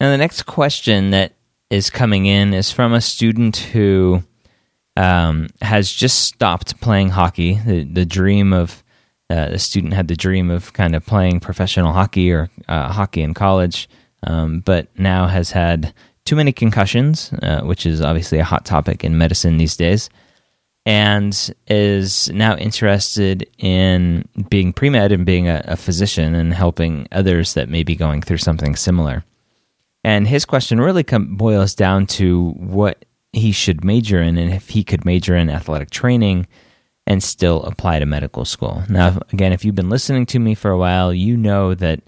Now, 0.00 0.10
the 0.10 0.18
next 0.18 0.42
question 0.46 1.10
that 1.12 1.34
is 1.70 1.90
coming 1.90 2.26
in 2.26 2.52
is 2.52 2.72
from 2.72 2.92
a 2.92 3.00
student 3.00 3.56
who 3.56 4.24
um, 4.96 5.46
has 5.62 5.92
just 5.92 6.18
stopped 6.24 6.80
playing 6.80 7.10
hockey. 7.10 7.60
The, 7.64 7.84
the 7.84 8.04
dream 8.04 8.52
of 8.52 8.82
uh, 9.30 9.50
the 9.50 9.60
student 9.60 9.92
had 9.92 10.08
the 10.08 10.16
dream 10.16 10.50
of 10.50 10.72
kind 10.72 10.96
of 10.96 11.06
playing 11.06 11.38
professional 11.38 11.92
hockey 11.92 12.32
or 12.32 12.50
uh, 12.66 12.90
hockey 12.90 13.22
in 13.22 13.32
college, 13.32 13.88
um, 14.26 14.58
but 14.58 14.88
now 14.98 15.28
has 15.28 15.52
had 15.52 15.94
too 16.24 16.34
many 16.34 16.50
concussions, 16.50 17.32
uh, 17.42 17.60
which 17.60 17.86
is 17.86 18.00
obviously 18.00 18.40
a 18.40 18.44
hot 18.44 18.64
topic 18.64 19.04
in 19.04 19.16
medicine 19.16 19.56
these 19.56 19.76
days 19.76 20.10
and 20.86 21.54
is 21.66 22.30
now 22.30 22.56
interested 22.56 23.48
in 23.58 24.26
being 24.48 24.72
pre 24.72 24.90
med 24.90 25.12
and 25.12 25.26
being 25.26 25.48
a, 25.48 25.62
a, 25.66 25.76
physician 25.76 26.34
and 26.34 26.54
helping 26.54 27.06
others 27.12 27.54
that 27.54 27.68
may 27.68 27.82
be 27.82 27.94
going 27.94 28.22
through 28.22 28.38
something 28.38 28.74
similar. 28.74 29.24
And 30.02 30.26
his 30.26 30.46
question 30.46 30.80
really 30.80 31.04
com- 31.04 31.36
boils 31.36 31.74
down 31.74 32.06
to 32.06 32.50
what 32.52 33.04
he 33.32 33.52
should 33.52 33.84
major 33.84 34.22
in 34.22 34.38
and 34.38 34.52
if 34.52 34.70
he 34.70 34.82
could 34.82 35.04
major 35.04 35.36
in 35.36 35.50
athletic 35.50 35.90
training 35.90 36.46
and 37.06 37.22
still 37.22 37.62
apply 37.64 37.98
to 37.98 38.06
medical 38.06 38.44
school. 38.44 38.82
Now, 38.88 39.20
again, 39.32 39.52
if 39.52 39.64
you've 39.64 39.74
been 39.74 39.90
listening 39.90 40.26
to 40.26 40.38
me 40.38 40.54
for 40.54 40.70
a 40.70 40.78
while, 40.78 41.12
you 41.12 41.36
know 41.36 41.74
that 41.74 42.00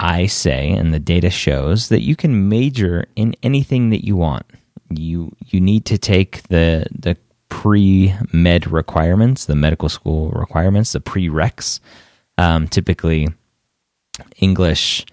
I 0.00 0.26
say, 0.26 0.70
and 0.70 0.92
the 0.92 0.98
data 0.98 1.30
shows, 1.30 1.88
that 1.90 2.02
you 2.02 2.16
can 2.16 2.48
major 2.48 3.06
in 3.14 3.36
anything 3.42 3.90
that 3.90 4.04
you 4.04 4.16
want. 4.16 4.44
You 4.90 5.36
you 5.46 5.60
need 5.60 5.84
to 5.86 5.98
take 5.98 6.42
the 6.48 6.86
the 6.90 7.16
pre 7.60 8.14
med 8.32 8.66
requirements, 8.72 9.44
the 9.44 9.54
medical 9.54 9.90
school 9.90 10.30
requirements, 10.30 10.92
the 10.92 11.00
prereqs, 11.00 11.78
um, 12.38 12.66
typically 12.66 13.28
English, 14.38 15.04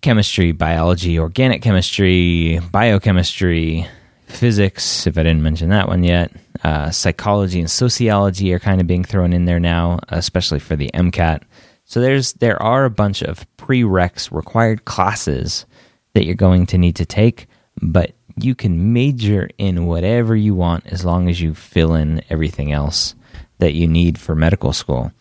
chemistry, 0.00 0.52
biology, 0.52 1.18
organic 1.18 1.60
chemistry, 1.60 2.58
biochemistry, 2.72 3.86
physics, 4.28 5.06
if 5.06 5.18
I 5.18 5.24
didn't 5.24 5.42
mention 5.42 5.68
that 5.68 5.88
one 5.88 6.04
yet, 6.04 6.32
uh, 6.62 6.90
psychology 6.90 7.60
and 7.60 7.70
sociology 7.70 8.54
are 8.54 8.58
kind 8.58 8.80
of 8.80 8.86
being 8.86 9.04
thrown 9.04 9.34
in 9.34 9.44
there 9.44 9.60
now, 9.60 10.00
especially 10.08 10.58
for 10.58 10.74
the 10.74 10.90
MCAT. 10.94 11.42
So 11.84 12.00
there's 12.00 12.32
there 12.34 12.60
are 12.62 12.86
a 12.86 12.90
bunch 12.90 13.20
of 13.20 13.46
prereqs 13.58 14.32
required 14.32 14.86
classes 14.86 15.66
that 16.14 16.24
you're 16.24 16.34
going 16.34 16.64
to 16.68 16.78
need 16.78 16.96
to 16.96 17.04
take, 17.04 17.46
but 17.82 18.12
you 18.36 18.54
can 18.54 18.92
major 18.92 19.48
in 19.58 19.86
whatever 19.86 20.34
you 20.34 20.54
want 20.54 20.86
as 20.86 21.04
long 21.04 21.28
as 21.28 21.40
you 21.40 21.54
fill 21.54 21.94
in 21.94 22.22
everything 22.30 22.72
else 22.72 23.14
that 23.58 23.74
you 23.74 23.86
need 23.86 24.18
for 24.18 24.34
medical 24.34 24.72
school. 24.72 25.12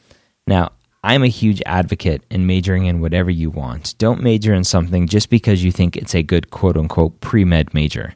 Now, 0.47 0.71
I'm 1.03 1.23
a 1.23 1.27
huge 1.27 1.61
advocate 1.65 2.23
in 2.29 2.47
majoring 2.47 2.85
in 2.85 3.01
whatever 3.01 3.29
you 3.29 3.49
want. 3.49 3.97
Don't 3.97 4.23
major 4.23 4.53
in 4.53 4.63
something 4.63 5.07
just 5.07 5.29
because 5.29 5.63
you 5.63 5.71
think 5.71 5.97
it's 5.97 6.15
a 6.15 6.23
good 6.23 6.49
quote 6.49 6.77
unquote 6.77 7.19
pre 7.19 7.43
med 7.43 7.73
major. 7.73 8.15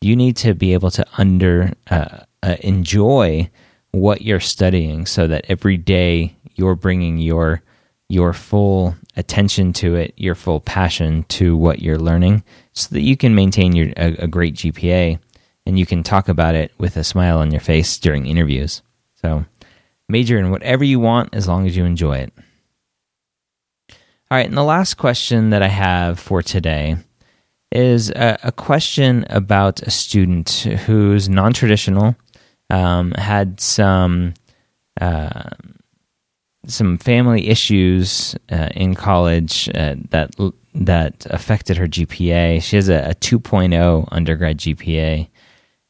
You 0.00 0.16
need 0.16 0.36
to 0.38 0.54
be 0.54 0.72
able 0.72 0.90
to 0.92 1.06
under 1.16 1.72
uh, 1.90 2.20
uh, 2.42 2.56
enjoy 2.60 3.48
what 3.92 4.22
you're 4.22 4.40
studying 4.40 5.06
so 5.06 5.26
that 5.26 5.46
every 5.48 5.76
day 5.76 6.36
you're 6.54 6.74
bringing 6.74 7.18
your 7.18 7.62
your 8.08 8.32
full 8.32 8.94
attention 9.16 9.72
to 9.72 9.96
it, 9.96 10.14
your 10.16 10.34
full 10.34 10.60
passion 10.60 11.24
to 11.24 11.56
what 11.56 11.80
you're 11.80 11.98
learning, 11.98 12.44
so 12.72 12.94
that 12.94 13.00
you 13.00 13.16
can 13.16 13.34
maintain 13.34 13.74
your 13.74 13.88
a, 13.96 14.24
a, 14.24 14.26
great 14.28 14.54
GPA 14.54 15.18
and 15.64 15.78
you 15.78 15.86
can 15.86 16.02
talk 16.02 16.28
about 16.28 16.54
it 16.54 16.72
with 16.78 16.96
a 16.96 17.04
smile 17.04 17.38
on 17.38 17.50
your 17.50 17.60
face 17.60 17.98
during 17.98 18.26
interviews. 18.26 18.82
So, 19.16 19.44
major 20.08 20.38
in 20.38 20.50
whatever 20.50 20.84
you 20.84 21.00
want 21.00 21.34
as 21.34 21.48
long 21.48 21.66
as 21.66 21.76
you 21.76 21.84
enjoy 21.84 22.18
it. 22.18 22.32
All 24.28 24.36
right, 24.36 24.46
and 24.46 24.56
the 24.56 24.62
last 24.62 24.94
question 24.94 25.50
that 25.50 25.62
I 25.62 25.68
have 25.68 26.18
for 26.18 26.42
today 26.42 26.96
is 27.72 28.10
a, 28.10 28.38
a 28.44 28.52
question 28.52 29.24
about 29.30 29.82
a 29.82 29.90
student 29.90 30.50
who's 30.86 31.28
non 31.28 31.52
traditional, 31.52 32.16
um, 32.70 33.12
had 33.12 33.60
some. 33.60 34.34
Uh, 35.00 35.50
some 36.66 36.98
family 36.98 37.48
issues 37.48 38.36
uh, 38.50 38.68
in 38.74 38.94
college 38.94 39.68
uh, 39.74 39.94
that 40.10 40.34
that 40.74 41.26
affected 41.30 41.76
her 41.76 41.86
GPA. 41.86 42.62
She 42.62 42.76
has 42.76 42.88
a, 42.88 43.10
a 43.10 43.14
2.0 43.14 44.08
undergrad 44.12 44.58
GPA 44.58 45.28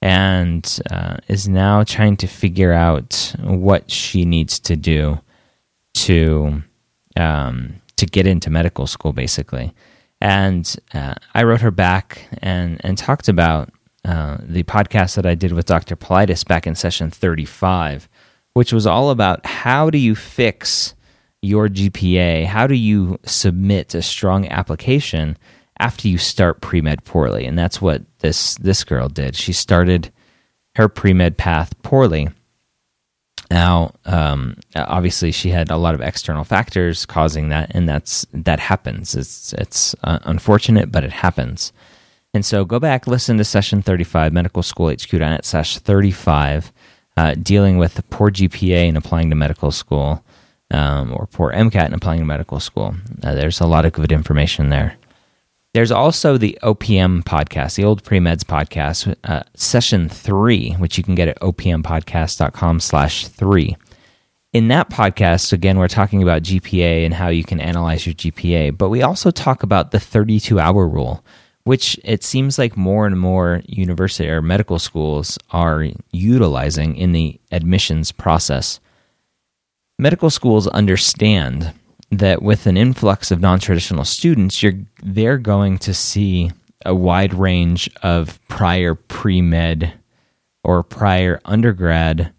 and 0.00 0.80
uh, 0.90 1.16
is 1.28 1.48
now 1.48 1.82
trying 1.82 2.16
to 2.18 2.26
figure 2.26 2.72
out 2.72 3.34
what 3.40 3.90
she 3.90 4.24
needs 4.24 4.60
to 4.60 4.76
do 4.76 5.20
to 5.94 6.62
um, 7.16 7.80
to 7.96 8.06
get 8.06 8.26
into 8.26 8.50
medical 8.50 8.86
school, 8.86 9.12
basically. 9.12 9.74
And 10.20 10.76
uh, 10.94 11.14
I 11.34 11.42
wrote 11.42 11.60
her 11.62 11.70
back 11.70 12.28
and 12.42 12.80
and 12.84 12.96
talked 12.96 13.28
about 13.28 13.70
uh, 14.04 14.36
the 14.40 14.62
podcast 14.62 15.16
that 15.16 15.26
I 15.26 15.34
did 15.34 15.52
with 15.52 15.66
Dr. 15.66 15.96
Politis 15.96 16.46
back 16.46 16.66
in 16.66 16.74
session 16.74 17.10
35 17.10 18.08
which 18.56 18.72
was 18.72 18.86
all 18.86 19.10
about 19.10 19.44
how 19.44 19.90
do 19.90 19.98
you 19.98 20.14
fix 20.14 20.94
your 21.42 21.68
GPA? 21.68 22.46
How 22.46 22.66
do 22.66 22.74
you 22.74 23.20
submit 23.26 23.94
a 23.94 24.00
strong 24.00 24.48
application 24.48 25.36
after 25.78 26.08
you 26.08 26.16
start 26.16 26.62
pre 26.62 26.80
med 26.80 27.04
poorly? 27.04 27.44
And 27.44 27.58
that's 27.58 27.82
what 27.82 28.00
this 28.20 28.54
this 28.54 28.82
girl 28.82 29.10
did. 29.10 29.36
She 29.36 29.52
started 29.52 30.10
her 30.76 30.88
pre 30.88 31.12
med 31.12 31.36
path 31.36 31.74
poorly. 31.82 32.30
Now, 33.50 33.92
um, 34.06 34.56
obviously, 34.74 35.32
she 35.32 35.50
had 35.50 35.70
a 35.70 35.76
lot 35.76 35.94
of 35.94 36.00
external 36.00 36.44
factors 36.44 37.04
causing 37.04 37.50
that, 37.50 37.72
and 37.74 37.86
that's 37.86 38.24
that 38.32 38.58
happens. 38.58 39.14
It's 39.14 39.52
it's 39.52 39.94
uh, 40.02 40.20
unfortunate, 40.22 40.90
but 40.90 41.04
it 41.04 41.12
happens. 41.12 41.74
And 42.32 42.42
so, 42.42 42.64
go 42.64 42.80
back, 42.80 43.06
listen 43.06 43.36
to 43.36 43.44
session 43.44 43.82
thirty-five, 43.82 44.32
medical 44.32 44.62
school 44.62 44.88
HQ.net 44.88 45.44
slash 45.44 45.78
thirty-five 45.78 46.72
uh, 47.16 47.34
dealing 47.34 47.78
with 47.78 48.08
poor 48.10 48.30
GPA 48.30 48.88
and 48.88 48.96
applying 48.96 49.30
to 49.30 49.36
medical 49.36 49.70
school, 49.70 50.22
um, 50.70 51.12
or 51.12 51.26
poor 51.26 51.52
MCAT 51.52 51.86
and 51.86 51.94
applying 51.94 52.20
to 52.20 52.26
medical 52.26 52.60
school. 52.60 52.94
Uh, 53.22 53.34
there's 53.34 53.60
a 53.60 53.66
lot 53.66 53.84
of 53.84 53.92
good 53.92 54.12
information 54.12 54.70
there. 54.70 54.96
There's 55.74 55.92
also 55.92 56.38
the 56.38 56.58
OPM 56.62 57.22
podcast, 57.24 57.76
the 57.76 57.84
Old 57.84 58.02
Pre-Meds 58.02 58.44
podcast, 58.44 59.14
uh, 59.24 59.42
session 59.54 60.08
three, 60.08 60.72
which 60.72 60.96
you 60.96 61.04
can 61.04 61.14
get 61.14 61.28
at 61.28 61.38
opmpodcast.com 61.40 62.80
slash 62.80 63.28
three. 63.28 63.76
In 64.54 64.68
that 64.68 64.88
podcast, 64.88 65.52
again, 65.52 65.78
we're 65.78 65.86
talking 65.86 66.22
about 66.22 66.42
GPA 66.42 67.04
and 67.04 67.12
how 67.12 67.28
you 67.28 67.44
can 67.44 67.60
analyze 67.60 68.06
your 68.06 68.14
GPA, 68.14 68.78
but 68.78 68.88
we 68.88 69.02
also 69.02 69.30
talk 69.30 69.62
about 69.62 69.90
the 69.90 70.00
32 70.00 70.58
hour 70.58 70.88
rule, 70.88 71.22
which 71.66 71.98
it 72.04 72.22
seems 72.22 72.60
like 72.60 72.76
more 72.76 73.08
and 73.08 73.18
more 73.18 73.60
university 73.66 74.30
or 74.30 74.40
medical 74.40 74.78
schools 74.78 75.36
are 75.50 75.88
utilizing 76.12 76.94
in 76.94 77.10
the 77.10 77.40
admissions 77.50 78.12
process. 78.12 78.78
Medical 79.98 80.30
schools 80.30 80.68
understand 80.68 81.72
that 82.12 82.40
with 82.40 82.68
an 82.68 82.76
influx 82.76 83.32
of 83.32 83.40
non-traditional 83.40 84.04
students, 84.04 84.62
you're 84.62 84.74
they're 85.02 85.38
going 85.38 85.76
to 85.78 85.92
see 85.92 86.52
a 86.84 86.94
wide 86.94 87.34
range 87.34 87.90
of 88.00 88.38
prior 88.46 88.94
pre-med 88.94 89.92
or 90.62 90.84
prior 90.84 91.40
undergrad 91.44 92.32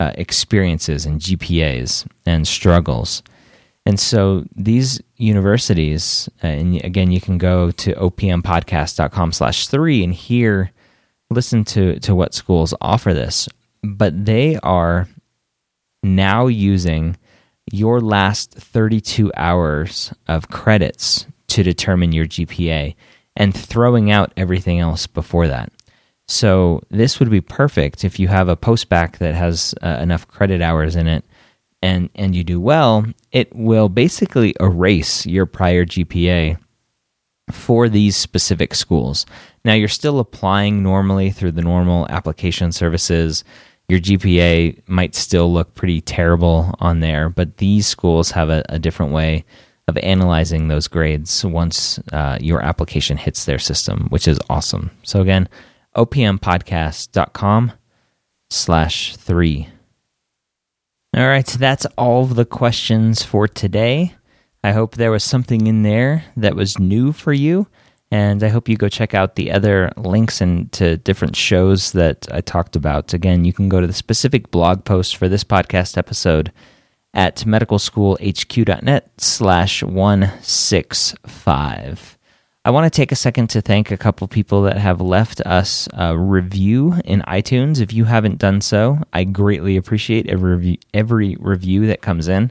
uh, 0.00 0.12
experiences 0.16 1.06
and 1.06 1.18
GPAs 1.18 2.06
and 2.26 2.46
struggles. 2.46 3.22
And 3.86 3.98
so 3.98 4.44
these 4.54 5.00
universities, 5.16 6.28
uh, 6.44 6.48
and 6.48 6.84
again, 6.84 7.10
you 7.10 7.20
can 7.20 7.38
go 7.38 7.70
to 7.72 7.94
opmpodcast.com 7.94 9.32
slash 9.32 9.68
three 9.68 10.04
and 10.04 10.12
hear, 10.12 10.70
listen 11.30 11.64
to, 11.64 11.98
to 12.00 12.14
what 12.14 12.34
schools 12.34 12.74
offer 12.80 13.14
this. 13.14 13.48
But 13.82 14.26
they 14.26 14.56
are 14.62 15.08
now 16.02 16.46
using 16.46 17.16
your 17.72 18.00
last 18.00 18.52
32 18.52 19.32
hours 19.34 20.12
of 20.28 20.48
credits 20.48 21.26
to 21.48 21.62
determine 21.62 22.12
your 22.12 22.26
GPA 22.26 22.94
and 23.36 23.56
throwing 23.56 24.10
out 24.10 24.32
everything 24.36 24.78
else 24.78 25.06
before 25.06 25.46
that. 25.48 25.72
So 26.28 26.82
this 26.90 27.18
would 27.18 27.30
be 27.30 27.40
perfect 27.40 28.04
if 28.04 28.20
you 28.20 28.28
have 28.28 28.48
a 28.48 28.56
postbac 28.56 29.18
that 29.18 29.34
has 29.34 29.74
uh, 29.82 29.98
enough 30.00 30.28
credit 30.28 30.62
hours 30.62 30.94
in 30.94 31.06
it 31.06 31.24
and 31.82 32.10
and 32.14 32.34
you 32.34 32.44
do 32.44 32.60
well, 32.60 33.04
it 33.32 33.54
will 33.54 33.88
basically 33.88 34.54
erase 34.60 35.26
your 35.26 35.46
prior 35.46 35.84
GPA 35.84 36.58
for 37.50 37.88
these 37.88 38.16
specific 38.16 38.74
schools. 38.74 39.26
Now 39.64 39.74
you're 39.74 39.88
still 39.88 40.18
applying 40.20 40.82
normally 40.82 41.30
through 41.30 41.52
the 41.52 41.62
normal 41.62 42.06
application 42.08 42.72
services. 42.72 43.44
Your 43.88 44.00
GPA 44.00 44.86
might 44.88 45.14
still 45.14 45.52
look 45.52 45.74
pretty 45.74 46.00
terrible 46.00 46.74
on 46.78 47.00
there, 47.00 47.28
but 47.28 47.56
these 47.56 47.86
schools 47.86 48.30
have 48.30 48.48
a, 48.48 48.64
a 48.68 48.78
different 48.78 49.12
way 49.12 49.44
of 49.88 49.98
analyzing 49.98 50.68
those 50.68 50.86
grades 50.86 51.44
once 51.44 51.98
uh, 52.12 52.38
your 52.40 52.62
application 52.62 53.16
hits 53.16 53.44
their 53.44 53.58
system, 53.58 54.06
which 54.10 54.28
is 54.28 54.38
awesome. 54.48 54.90
So 55.02 55.20
again, 55.20 55.48
opmpodcast.com 55.96 57.72
slash 58.48 59.16
three 59.16 59.68
all 61.16 61.26
right, 61.26 61.46
so 61.46 61.58
that's 61.58 61.86
all 61.98 62.22
of 62.22 62.36
the 62.36 62.44
questions 62.44 63.22
for 63.22 63.48
today. 63.48 64.14
I 64.62 64.72
hope 64.72 64.94
there 64.94 65.10
was 65.10 65.24
something 65.24 65.66
in 65.66 65.82
there 65.82 66.24
that 66.36 66.54
was 66.54 66.78
new 66.78 67.12
for 67.12 67.32
you. 67.32 67.66
And 68.12 68.42
I 68.42 68.48
hope 68.48 68.68
you 68.68 68.76
go 68.76 68.88
check 68.88 69.14
out 69.14 69.36
the 69.36 69.52
other 69.52 69.92
links 69.96 70.40
and 70.40 70.72
to 70.72 70.96
different 70.96 71.36
shows 71.36 71.92
that 71.92 72.26
I 72.32 72.40
talked 72.40 72.74
about. 72.74 73.14
Again, 73.14 73.44
you 73.44 73.52
can 73.52 73.68
go 73.68 73.80
to 73.80 73.86
the 73.86 73.92
specific 73.92 74.50
blog 74.50 74.84
post 74.84 75.16
for 75.16 75.28
this 75.28 75.44
podcast 75.44 75.96
episode 75.96 76.50
at 77.14 77.36
medicalschoolhq.net 77.36 79.12
slash 79.18 79.84
165. 79.84 82.18
I 82.62 82.70
want 82.70 82.92
to 82.92 82.94
take 82.94 83.10
a 83.10 83.16
second 83.16 83.48
to 83.50 83.62
thank 83.62 83.90
a 83.90 83.96
couple 83.96 84.28
people 84.28 84.62
that 84.62 84.76
have 84.76 85.00
left 85.00 85.40
us 85.42 85.88
a 85.94 86.16
review 86.16 86.94
in 87.06 87.22
iTunes. 87.22 87.80
If 87.80 87.94
you 87.94 88.04
haven't 88.04 88.36
done 88.36 88.60
so, 88.60 88.98
I 89.14 89.24
greatly 89.24 89.78
appreciate 89.78 90.28
every 90.28 90.56
review, 90.56 90.76
every 90.92 91.36
review 91.40 91.86
that 91.86 92.02
comes 92.02 92.28
in. 92.28 92.50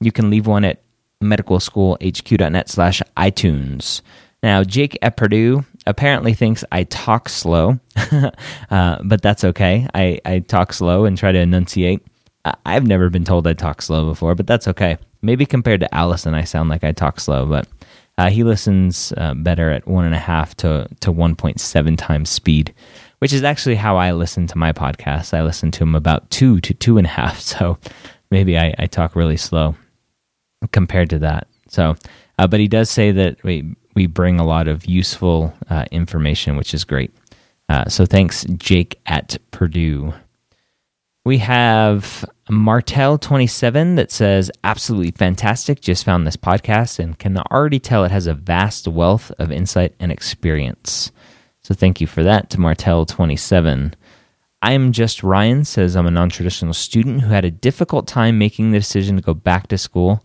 You 0.00 0.12
can 0.12 0.30
leave 0.30 0.46
one 0.46 0.64
at 0.64 0.80
medicalschoolhq.net 1.24 2.68
slash 2.68 3.02
iTunes. 3.16 4.02
Now, 4.44 4.62
Jake 4.62 4.96
at 5.02 5.16
Purdue 5.16 5.64
apparently 5.86 6.34
thinks 6.34 6.64
I 6.70 6.84
talk 6.84 7.28
slow, 7.28 7.80
uh, 8.70 8.98
but 9.02 9.22
that's 9.22 9.42
okay. 9.42 9.88
I, 9.92 10.20
I 10.24 10.38
talk 10.38 10.72
slow 10.72 11.04
and 11.04 11.18
try 11.18 11.32
to 11.32 11.38
enunciate. 11.40 12.06
I've 12.64 12.86
never 12.86 13.10
been 13.10 13.24
told 13.24 13.48
I 13.48 13.54
talk 13.54 13.82
slow 13.82 14.08
before, 14.08 14.36
but 14.36 14.46
that's 14.46 14.68
okay. 14.68 14.98
Maybe 15.20 15.46
compared 15.46 15.80
to 15.80 15.92
Allison, 15.92 16.32
I 16.34 16.44
sound 16.44 16.68
like 16.68 16.84
I 16.84 16.92
talk 16.92 17.18
slow, 17.18 17.46
but 17.46 17.66
uh, 18.18 18.30
he 18.30 18.44
listens 18.44 19.12
uh, 19.16 19.34
better 19.34 19.70
at 19.70 19.86
one 19.86 20.04
and 20.04 20.14
a 20.14 20.18
half 20.18 20.54
to 20.56 20.88
to 21.00 21.10
one 21.10 21.34
point 21.34 21.60
seven 21.60 21.96
times 21.96 22.30
speed, 22.30 22.74
which 23.18 23.32
is 23.32 23.42
actually 23.42 23.76
how 23.76 23.96
I 23.96 24.12
listen 24.12 24.46
to 24.48 24.58
my 24.58 24.72
podcast. 24.72 25.34
I 25.34 25.42
listen 25.42 25.70
to 25.72 25.84
him 25.84 25.94
about 25.94 26.30
two 26.30 26.60
to 26.60 26.74
two 26.74 26.98
and 26.98 27.06
a 27.06 27.10
half. 27.10 27.40
So 27.52 27.78
maybe 28.30 28.58
I, 28.58 28.74
I 28.78 28.86
talk 28.86 29.14
really 29.16 29.36
slow 29.36 29.74
compared 30.72 31.10
to 31.10 31.18
that. 31.20 31.48
So, 31.68 31.96
uh, 32.38 32.46
but 32.46 32.60
he 32.60 32.68
does 32.68 32.90
say 32.90 33.12
that 33.12 33.42
we 33.44 33.74
we 33.94 34.06
bring 34.06 34.38
a 34.40 34.46
lot 34.46 34.68
of 34.68 34.86
useful 34.86 35.54
uh, 35.70 35.86
information, 35.90 36.56
which 36.56 36.74
is 36.74 36.84
great. 36.84 37.12
Uh, 37.68 37.88
so 37.88 38.04
thanks, 38.06 38.44
Jake 38.56 39.00
at 39.06 39.38
Purdue. 39.50 40.12
We 41.24 41.38
have 41.38 42.24
Martel27 42.52 43.96
that 43.96 44.10
says, 44.10 44.50
absolutely 44.62 45.12
fantastic. 45.12 45.80
Just 45.80 46.04
found 46.04 46.26
this 46.26 46.36
podcast 46.36 46.98
and 46.98 47.18
can 47.18 47.38
already 47.38 47.80
tell 47.80 48.04
it 48.04 48.10
has 48.10 48.26
a 48.26 48.34
vast 48.34 48.86
wealth 48.86 49.32
of 49.38 49.50
insight 49.50 49.94
and 49.98 50.12
experience. 50.12 51.10
So 51.62 51.74
thank 51.74 52.02
you 52.02 52.06
for 52.06 52.22
that 52.22 52.50
to 52.50 52.58
Martel27. 52.58 53.94
I'm 54.60 54.92
just 54.92 55.22
Ryan 55.22 55.64
says 55.64 55.96
I'm 55.96 56.06
a 56.06 56.10
non 56.10 56.28
traditional 56.28 56.74
student 56.74 57.22
who 57.22 57.30
had 57.30 57.46
a 57.46 57.50
difficult 57.50 58.06
time 58.06 58.36
making 58.36 58.70
the 58.70 58.78
decision 58.78 59.16
to 59.16 59.22
go 59.22 59.32
back 59.32 59.68
to 59.68 59.78
school. 59.78 60.22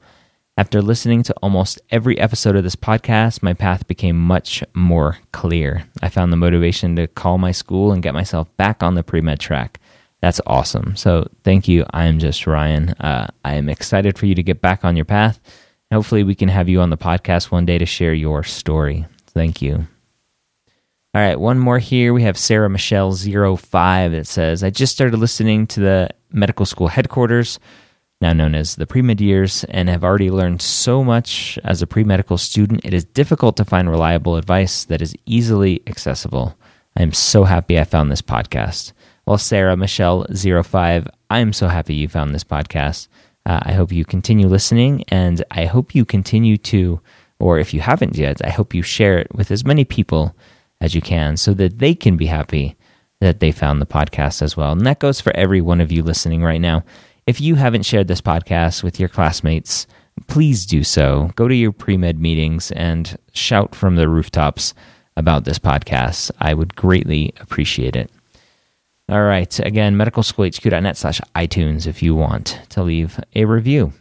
After 0.58 0.82
listening 0.82 1.24
to 1.24 1.36
almost 1.42 1.80
every 1.92 2.20
episode 2.20 2.58
of 2.58 2.64
this 2.64 2.76
podcast, 2.76 3.42
my 3.42 3.54
path 3.54 3.88
became 3.88 4.18
much 4.18 4.64
more 4.74 5.18
clear. 5.32 5.86
I 6.02 6.10
found 6.10 6.34
the 6.34 6.38
motivation 6.38 6.98
to 6.98 7.08
call 7.08 7.38
my 7.38 7.52
school 7.52 7.94
and 7.94 8.04
get 8.04 8.14
myself 8.14 8.54
back 8.58 8.84
on 8.84 8.96
the 8.96 9.04
pre 9.04 9.22
med 9.22 9.40
track. 9.40 9.80
That's 10.22 10.42
awesome. 10.48 10.96
So, 10.96 11.30
thank 11.44 11.68
you. 11.68 11.86
I 11.92 12.06
am 12.06 12.20
just 12.20 12.48
Ryan. 12.48 12.90
Uh, 12.90 13.28
I 13.46 13.56
am 13.56 13.70
excited 13.70 14.18
for 14.18 14.26
you 14.26 14.36
to 14.36 14.44
get 14.44 14.62
back 14.62 14.84
on 14.84 14.96
your 14.96 15.06
path. 15.06 15.40
Hopefully, 15.92 16.24
we 16.24 16.36
can 16.36 16.50
have 16.50 16.68
you 16.68 16.82
on 16.82 16.90
the 16.90 16.98
podcast 16.98 17.52
one 17.52 17.66
day 17.66 17.78
to 17.78 17.86
share 17.86 18.14
your 18.14 18.44
story. 18.44 19.06
Thank 19.28 19.62
you. 19.62 19.88
All 21.14 21.22
right, 21.22 21.40
one 21.40 21.60
more 21.60 21.80
here. 21.80 22.14
We 22.14 22.24
have 22.24 22.38
Sarah 22.38 22.70
Michelle 22.70 23.12
05 23.14 24.12
that 24.12 24.28
says, 24.28 24.64
I 24.64 24.70
just 24.70 24.94
started 24.94 25.18
listening 25.18 25.66
to 25.68 25.80
the 25.80 26.10
medical 26.32 26.66
school 26.66 26.90
headquarters 26.90 27.60
now 28.20 28.34
known 28.34 28.56
as 28.56 28.76
the 28.76 28.88
pre 28.88 29.02
med 29.02 29.22
years, 29.22 29.64
and 29.66 29.90
have 29.90 30.04
already 30.04 30.32
learned 30.32 30.62
so 30.62 31.04
much 31.04 31.60
as 31.64 31.82
a 31.82 31.88
pre 31.88 32.04
medical 32.04 32.38
student. 32.38 32.82
It 32.84 32.94
is 32.94 33.06
difficult 33.06 33.58
to 33.58 33.66
find 33.66 33.90
reliable 33.90 34.38
advice 34.38 34.86
that 34.86 35.02
is 35.02 35.16
easily 35.26 35.82
accessible. 35.88 36.58
I 36.96 37.04
am 37.04 37.14
so 37.14 37.44
happy 37.44 37.80
I 37.80 37.84
found 37.84 38.12
this 38.12 38.22
podcast. 38.22 38.92
Well, 39.28 39.38
Sarah 39.38 39.76
Michelle 39.76 40.26
05, 40.32 41.10
I 41.30 41.40
am 41.40 41.52
so 41.52 41.68
happy 41.68 41.94
you 41.94 42.08
found 42.08 42.34
this 42.34 42.46
podcast. 42.46 43.10
Uh, 43.46 43.60
I 43.62 43.74
hope 43.74 43.92
you 43.92 44.06
continue 44.06 44.48
listening, 44.48 45.04
and 45.10 45.44
I 45.52 45.66
hope 45.66 45.94
you 45.94 46.06
continue 46.06 46.56
to, 46.60 47.02
or 47.38 47.60
if 47.60 47.74
you 47.74 47.82
haven't 47.82 48.16
yet, 48.16 48.42
I 48.46 48.52
hope 48.52 48.74
you 48.74 48.82
share 48.82 49.20
it 49.20 49.28
with 49.36 49.52
as 49.52 49.66
many 49.66 49.84
people 49.84 50.34
as 50.80 50.96
you 50.96 51.02
can 51.02 51.36
so 51.36 51.54
that 51.56 51.80
they 51.80 51.94
can 51.94 52.16
be 52.16 52.28
happy 52.28 52.78
that 53.20 53.42
they 53.42 53.52
found 53.52 53.82
the 53.82 53.86
podcast 53.86 54.42
as 54.42 54.56
well. 54.56 54.72
And 54.72 54.88
that 54.88 55.00
goes 55.00 55.20
for 55.20 55.36
every 55.36 55.60
one 55.60 55.82
of 55.82 55.92
you 55.92 56.04
listening 56.04 56.42
right 56.42 56.62
now. 56.62 56.86
If 57.26 57.42
you 57.42 57.56
haven't 57.56 57.86
shared 57.86 58.08
this 58.08 58.22
podcast 58.22 58.82
with 58.82 58.98
your 58.98 59.10
classmates, 59.10 59.88
please 60.28 60.66
do 60.66 60.86
so. 60.86 61.32
Go 61.36 61.50
to 61.50 61.56
your 61.56 61.74
pre 61.74 61.98
med 61.98 62.18
meetings 62.18 62.72
and 62.72 63.18
shout 63.34 63.76
from 63.76 63.98
the 63.98 64.08
rooftops 64.08 64.74
about 65.18 65.44
this 65.44 65.60
podcast. 65.60 66.32
I 66.40 66.54
would 66.54 66.78
greatly 66.78 67.34
appreciate 67.42 67.98
it. 67.98 68.10
All 69.10 69.24
right. 69.24 69.58
Again, 69.60 69.96
medicalschoolhq.net 69.96 70.98
slash 70.98 71.22
iTunes 71.34 71.88
if 71.88 72.04
you 72.04 72.14
want 72.14 72.60
to 72.70 72.84
leave 72.84 73.20
a 73.36 73.46
review. 73.46 73.94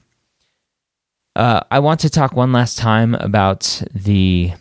Uh, 1.37 1.61
I 1.71 1.79
want 1.79 2.01
to 2.01 2.11
talk 2.11 2.33
one 2.33 2.53
last 2.53 2.77
time 2.77 3.15
about 3.15 3.83
the 3.95 4.53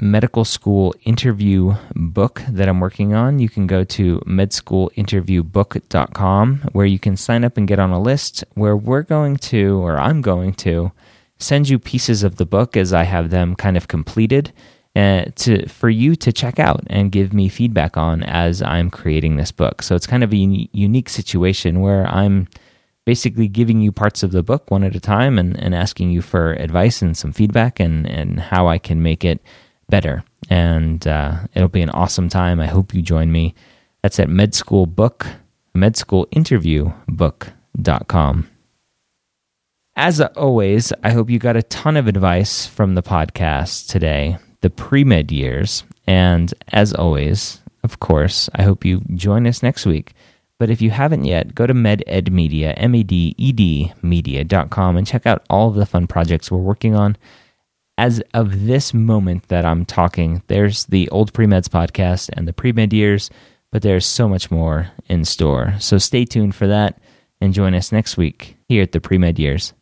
medical 0.00 0.46
school 0.46 0.94
interview 1.04 1.74
book 1.94 2.42
that 2.48 2.68
I'm 2.68 2.80
working 2.80 3.12
on. 3.12 3.38
You 3.38 3.50
can 3.50 3.66
go 3.66 3.84
to 3.84 4.20
medschoolinterviewbook.com 4.20 6.68
where 6.72 6.86
you 6.86 6.98
can 6.98 7.18
sign 7.18 7.44
up 7.44 7.58
and 7.58 7.68
get 7.68 7.78
on 7.78 7.90
a 7.90 8.00
list 8.00 8.44
where 8.54 8.76
we're 8.76 9.02
going 9.02 9.36
to, 9.36 9.82
or 9.82 9.98
I'm 9.98 10.22
going 10.22 10.54
to, 10.54 10.92
send 11.38 11.68
you 11.68 11.78
pieces 11.78 12.22
of 12.22 12.36
the 12.36 12.46
book 12.46 12.76
as 12.76 12.92
I 12.92 13.04
have 13.04 13.30
them 13.30 13.56
kind 13.56 13.76
of 13.76 13.88
completed 13.88 14.52
uh, 14.96 15.26
to 15.36 15.68
for 15.68 15.88
you 15.88 16.16
to 16.16 16.32
check 16.32 16.58
out 16.58 16.82
and 16.88 17.12
give 17.12 17.32
me 17.32 17.48
feedback 17.48 17.96
on 17.96 18.24
as 18.24 18.60
I'm 18.62 18.90
creating 18.90 19.36
this 19.36 19.52
book. 19.52 19.82
So 19.82 19.94
it's 19.94 20.06
kind 20.06 20.24
of 20.24 20.32
a 20.32 20.36
un- 20.36 20.68
unique 20.72 21.08
situation 21.08 21.80
where 21.80 22.06
I'm 22.06 22.48
basically 23.06 23.48
giving 23.48 23.80
you 23.80 23.92
parts 23.92 24.22
of 24.22 24.32
the 24.32 24.42
book 24.42 24.70
one 24.70 24.84
at 24.84 24.94
a 24.94 25.00
time 25.00 25.38
and, 25.38 25.58
and 25.58 25.74
asking 25.74 26.10
you 26.10 26.20
for 26.22 26.52
advice 26.54 27.02
and 27.02 27.14
some 27.16 27.32
feedback 27.32 27.80
and, 27.80 28.06
and 28.06 28.38
how 28.38 28.68
I 28.68 28.78
can 28.78 29.02
make 29.02 29.24
it 29.24 29.40
better. 29.88 30.22
And 30.48 31.04
uh, 31.06 31.46
it'll 31.54 31.68
be 31.68 31.82
an 31.82 31.90
awesome 31.90 32.28
time. 32.28 32.60
I 32.60 32.66
hope 32.66 32.94
you 32.94 33.02
join 33.02 33.32
me. 33.32 33.54
That's 34.02 34.20
at 34.20 34.28
medschoolbook, 34.28 35.26
medschoolinterviewbook.com. 35.76 38.50
As 39.96 40.20
always, 40.20 40.92
I 41.02 41.10
hope 41.10 41.28
you 41.28 41.38
got 41.38 41.56
a 41.56 41.62
ton 41.64 41.96
of 41.96 42.06
advice 42.06 42.66
from 42.66 42.94
the 42.94 43.02
podcast 43.02 43.88
today, 43.88 44.38
the 44.60 44.70
pre 44.70 45.04
med 45.04 45.30
years. 45.32 45.84
And 46.06 46.52
as 46.72 46.92
always, 46.92 47.60
of 47.82 48.00
course, 48.00 48.48
I 48.54 48.62
hope 48.62 48.84
you 48.84 49.02
join 49.14 49.46
us 49.46 49.62
next 49.62 49.86
week. 49.86 50.14
But 50.58 50.70
if 50.70 50.82
you 50.82 50.90
haven't 50.90 51.24
yet, 51.24 51.54
go 51.54 51.66
to 51.66 51.72
mededmedia, 51.72 52.74
M-E-D-E-D 52.76 53.92
media.com 54.02 54.96
and 54.96 55.06
check 55.06 55.26
out 55.26 55.44
all 55.48 55.68
of 55.68 55.74
the 55.74 55.86
fun 55.86 56.06
projects 56.06 56.50
we're 56.50 56.58
working 56.58 56.94
on 56.94 57.16
as 58.00 58.22
of 58.32 58.64
this 58.64 58.94
moment 58.94 59.48
that 59.48 59.66
I'm 59.66 59.84
talking, 59.84 60.42
there's 60.46 60.86
the 60.86 61.06
old 61.10 61.34
pre-meds 61.34 61.68
podcast 61.68 62.30
and 62.32 62.48
the 62.48 62.52
pre-med 62.54 62.94
years, 62.94 63.28
but 63.70 63.82
there's 63.82 64.06
so 64.06 64.26
much 64.26 64.50
more 64.50 64.90
in 65.06 65.26
store. 65.26 65.74
So 65.80 65.98
stay 65.98 66.24
tuned 66.24 66.54
for 66.54 66.66
that 66.66 66.98
and 67.42 67.52
join 67.52 67.74
us 67.74 67.92
next 67.92 68.16
week 68.16 68.56
here 68.68 68.82
at 68.82 68.92
the 68.92 69.02
pre-med 69.02 69.38
years. 69.38 69.74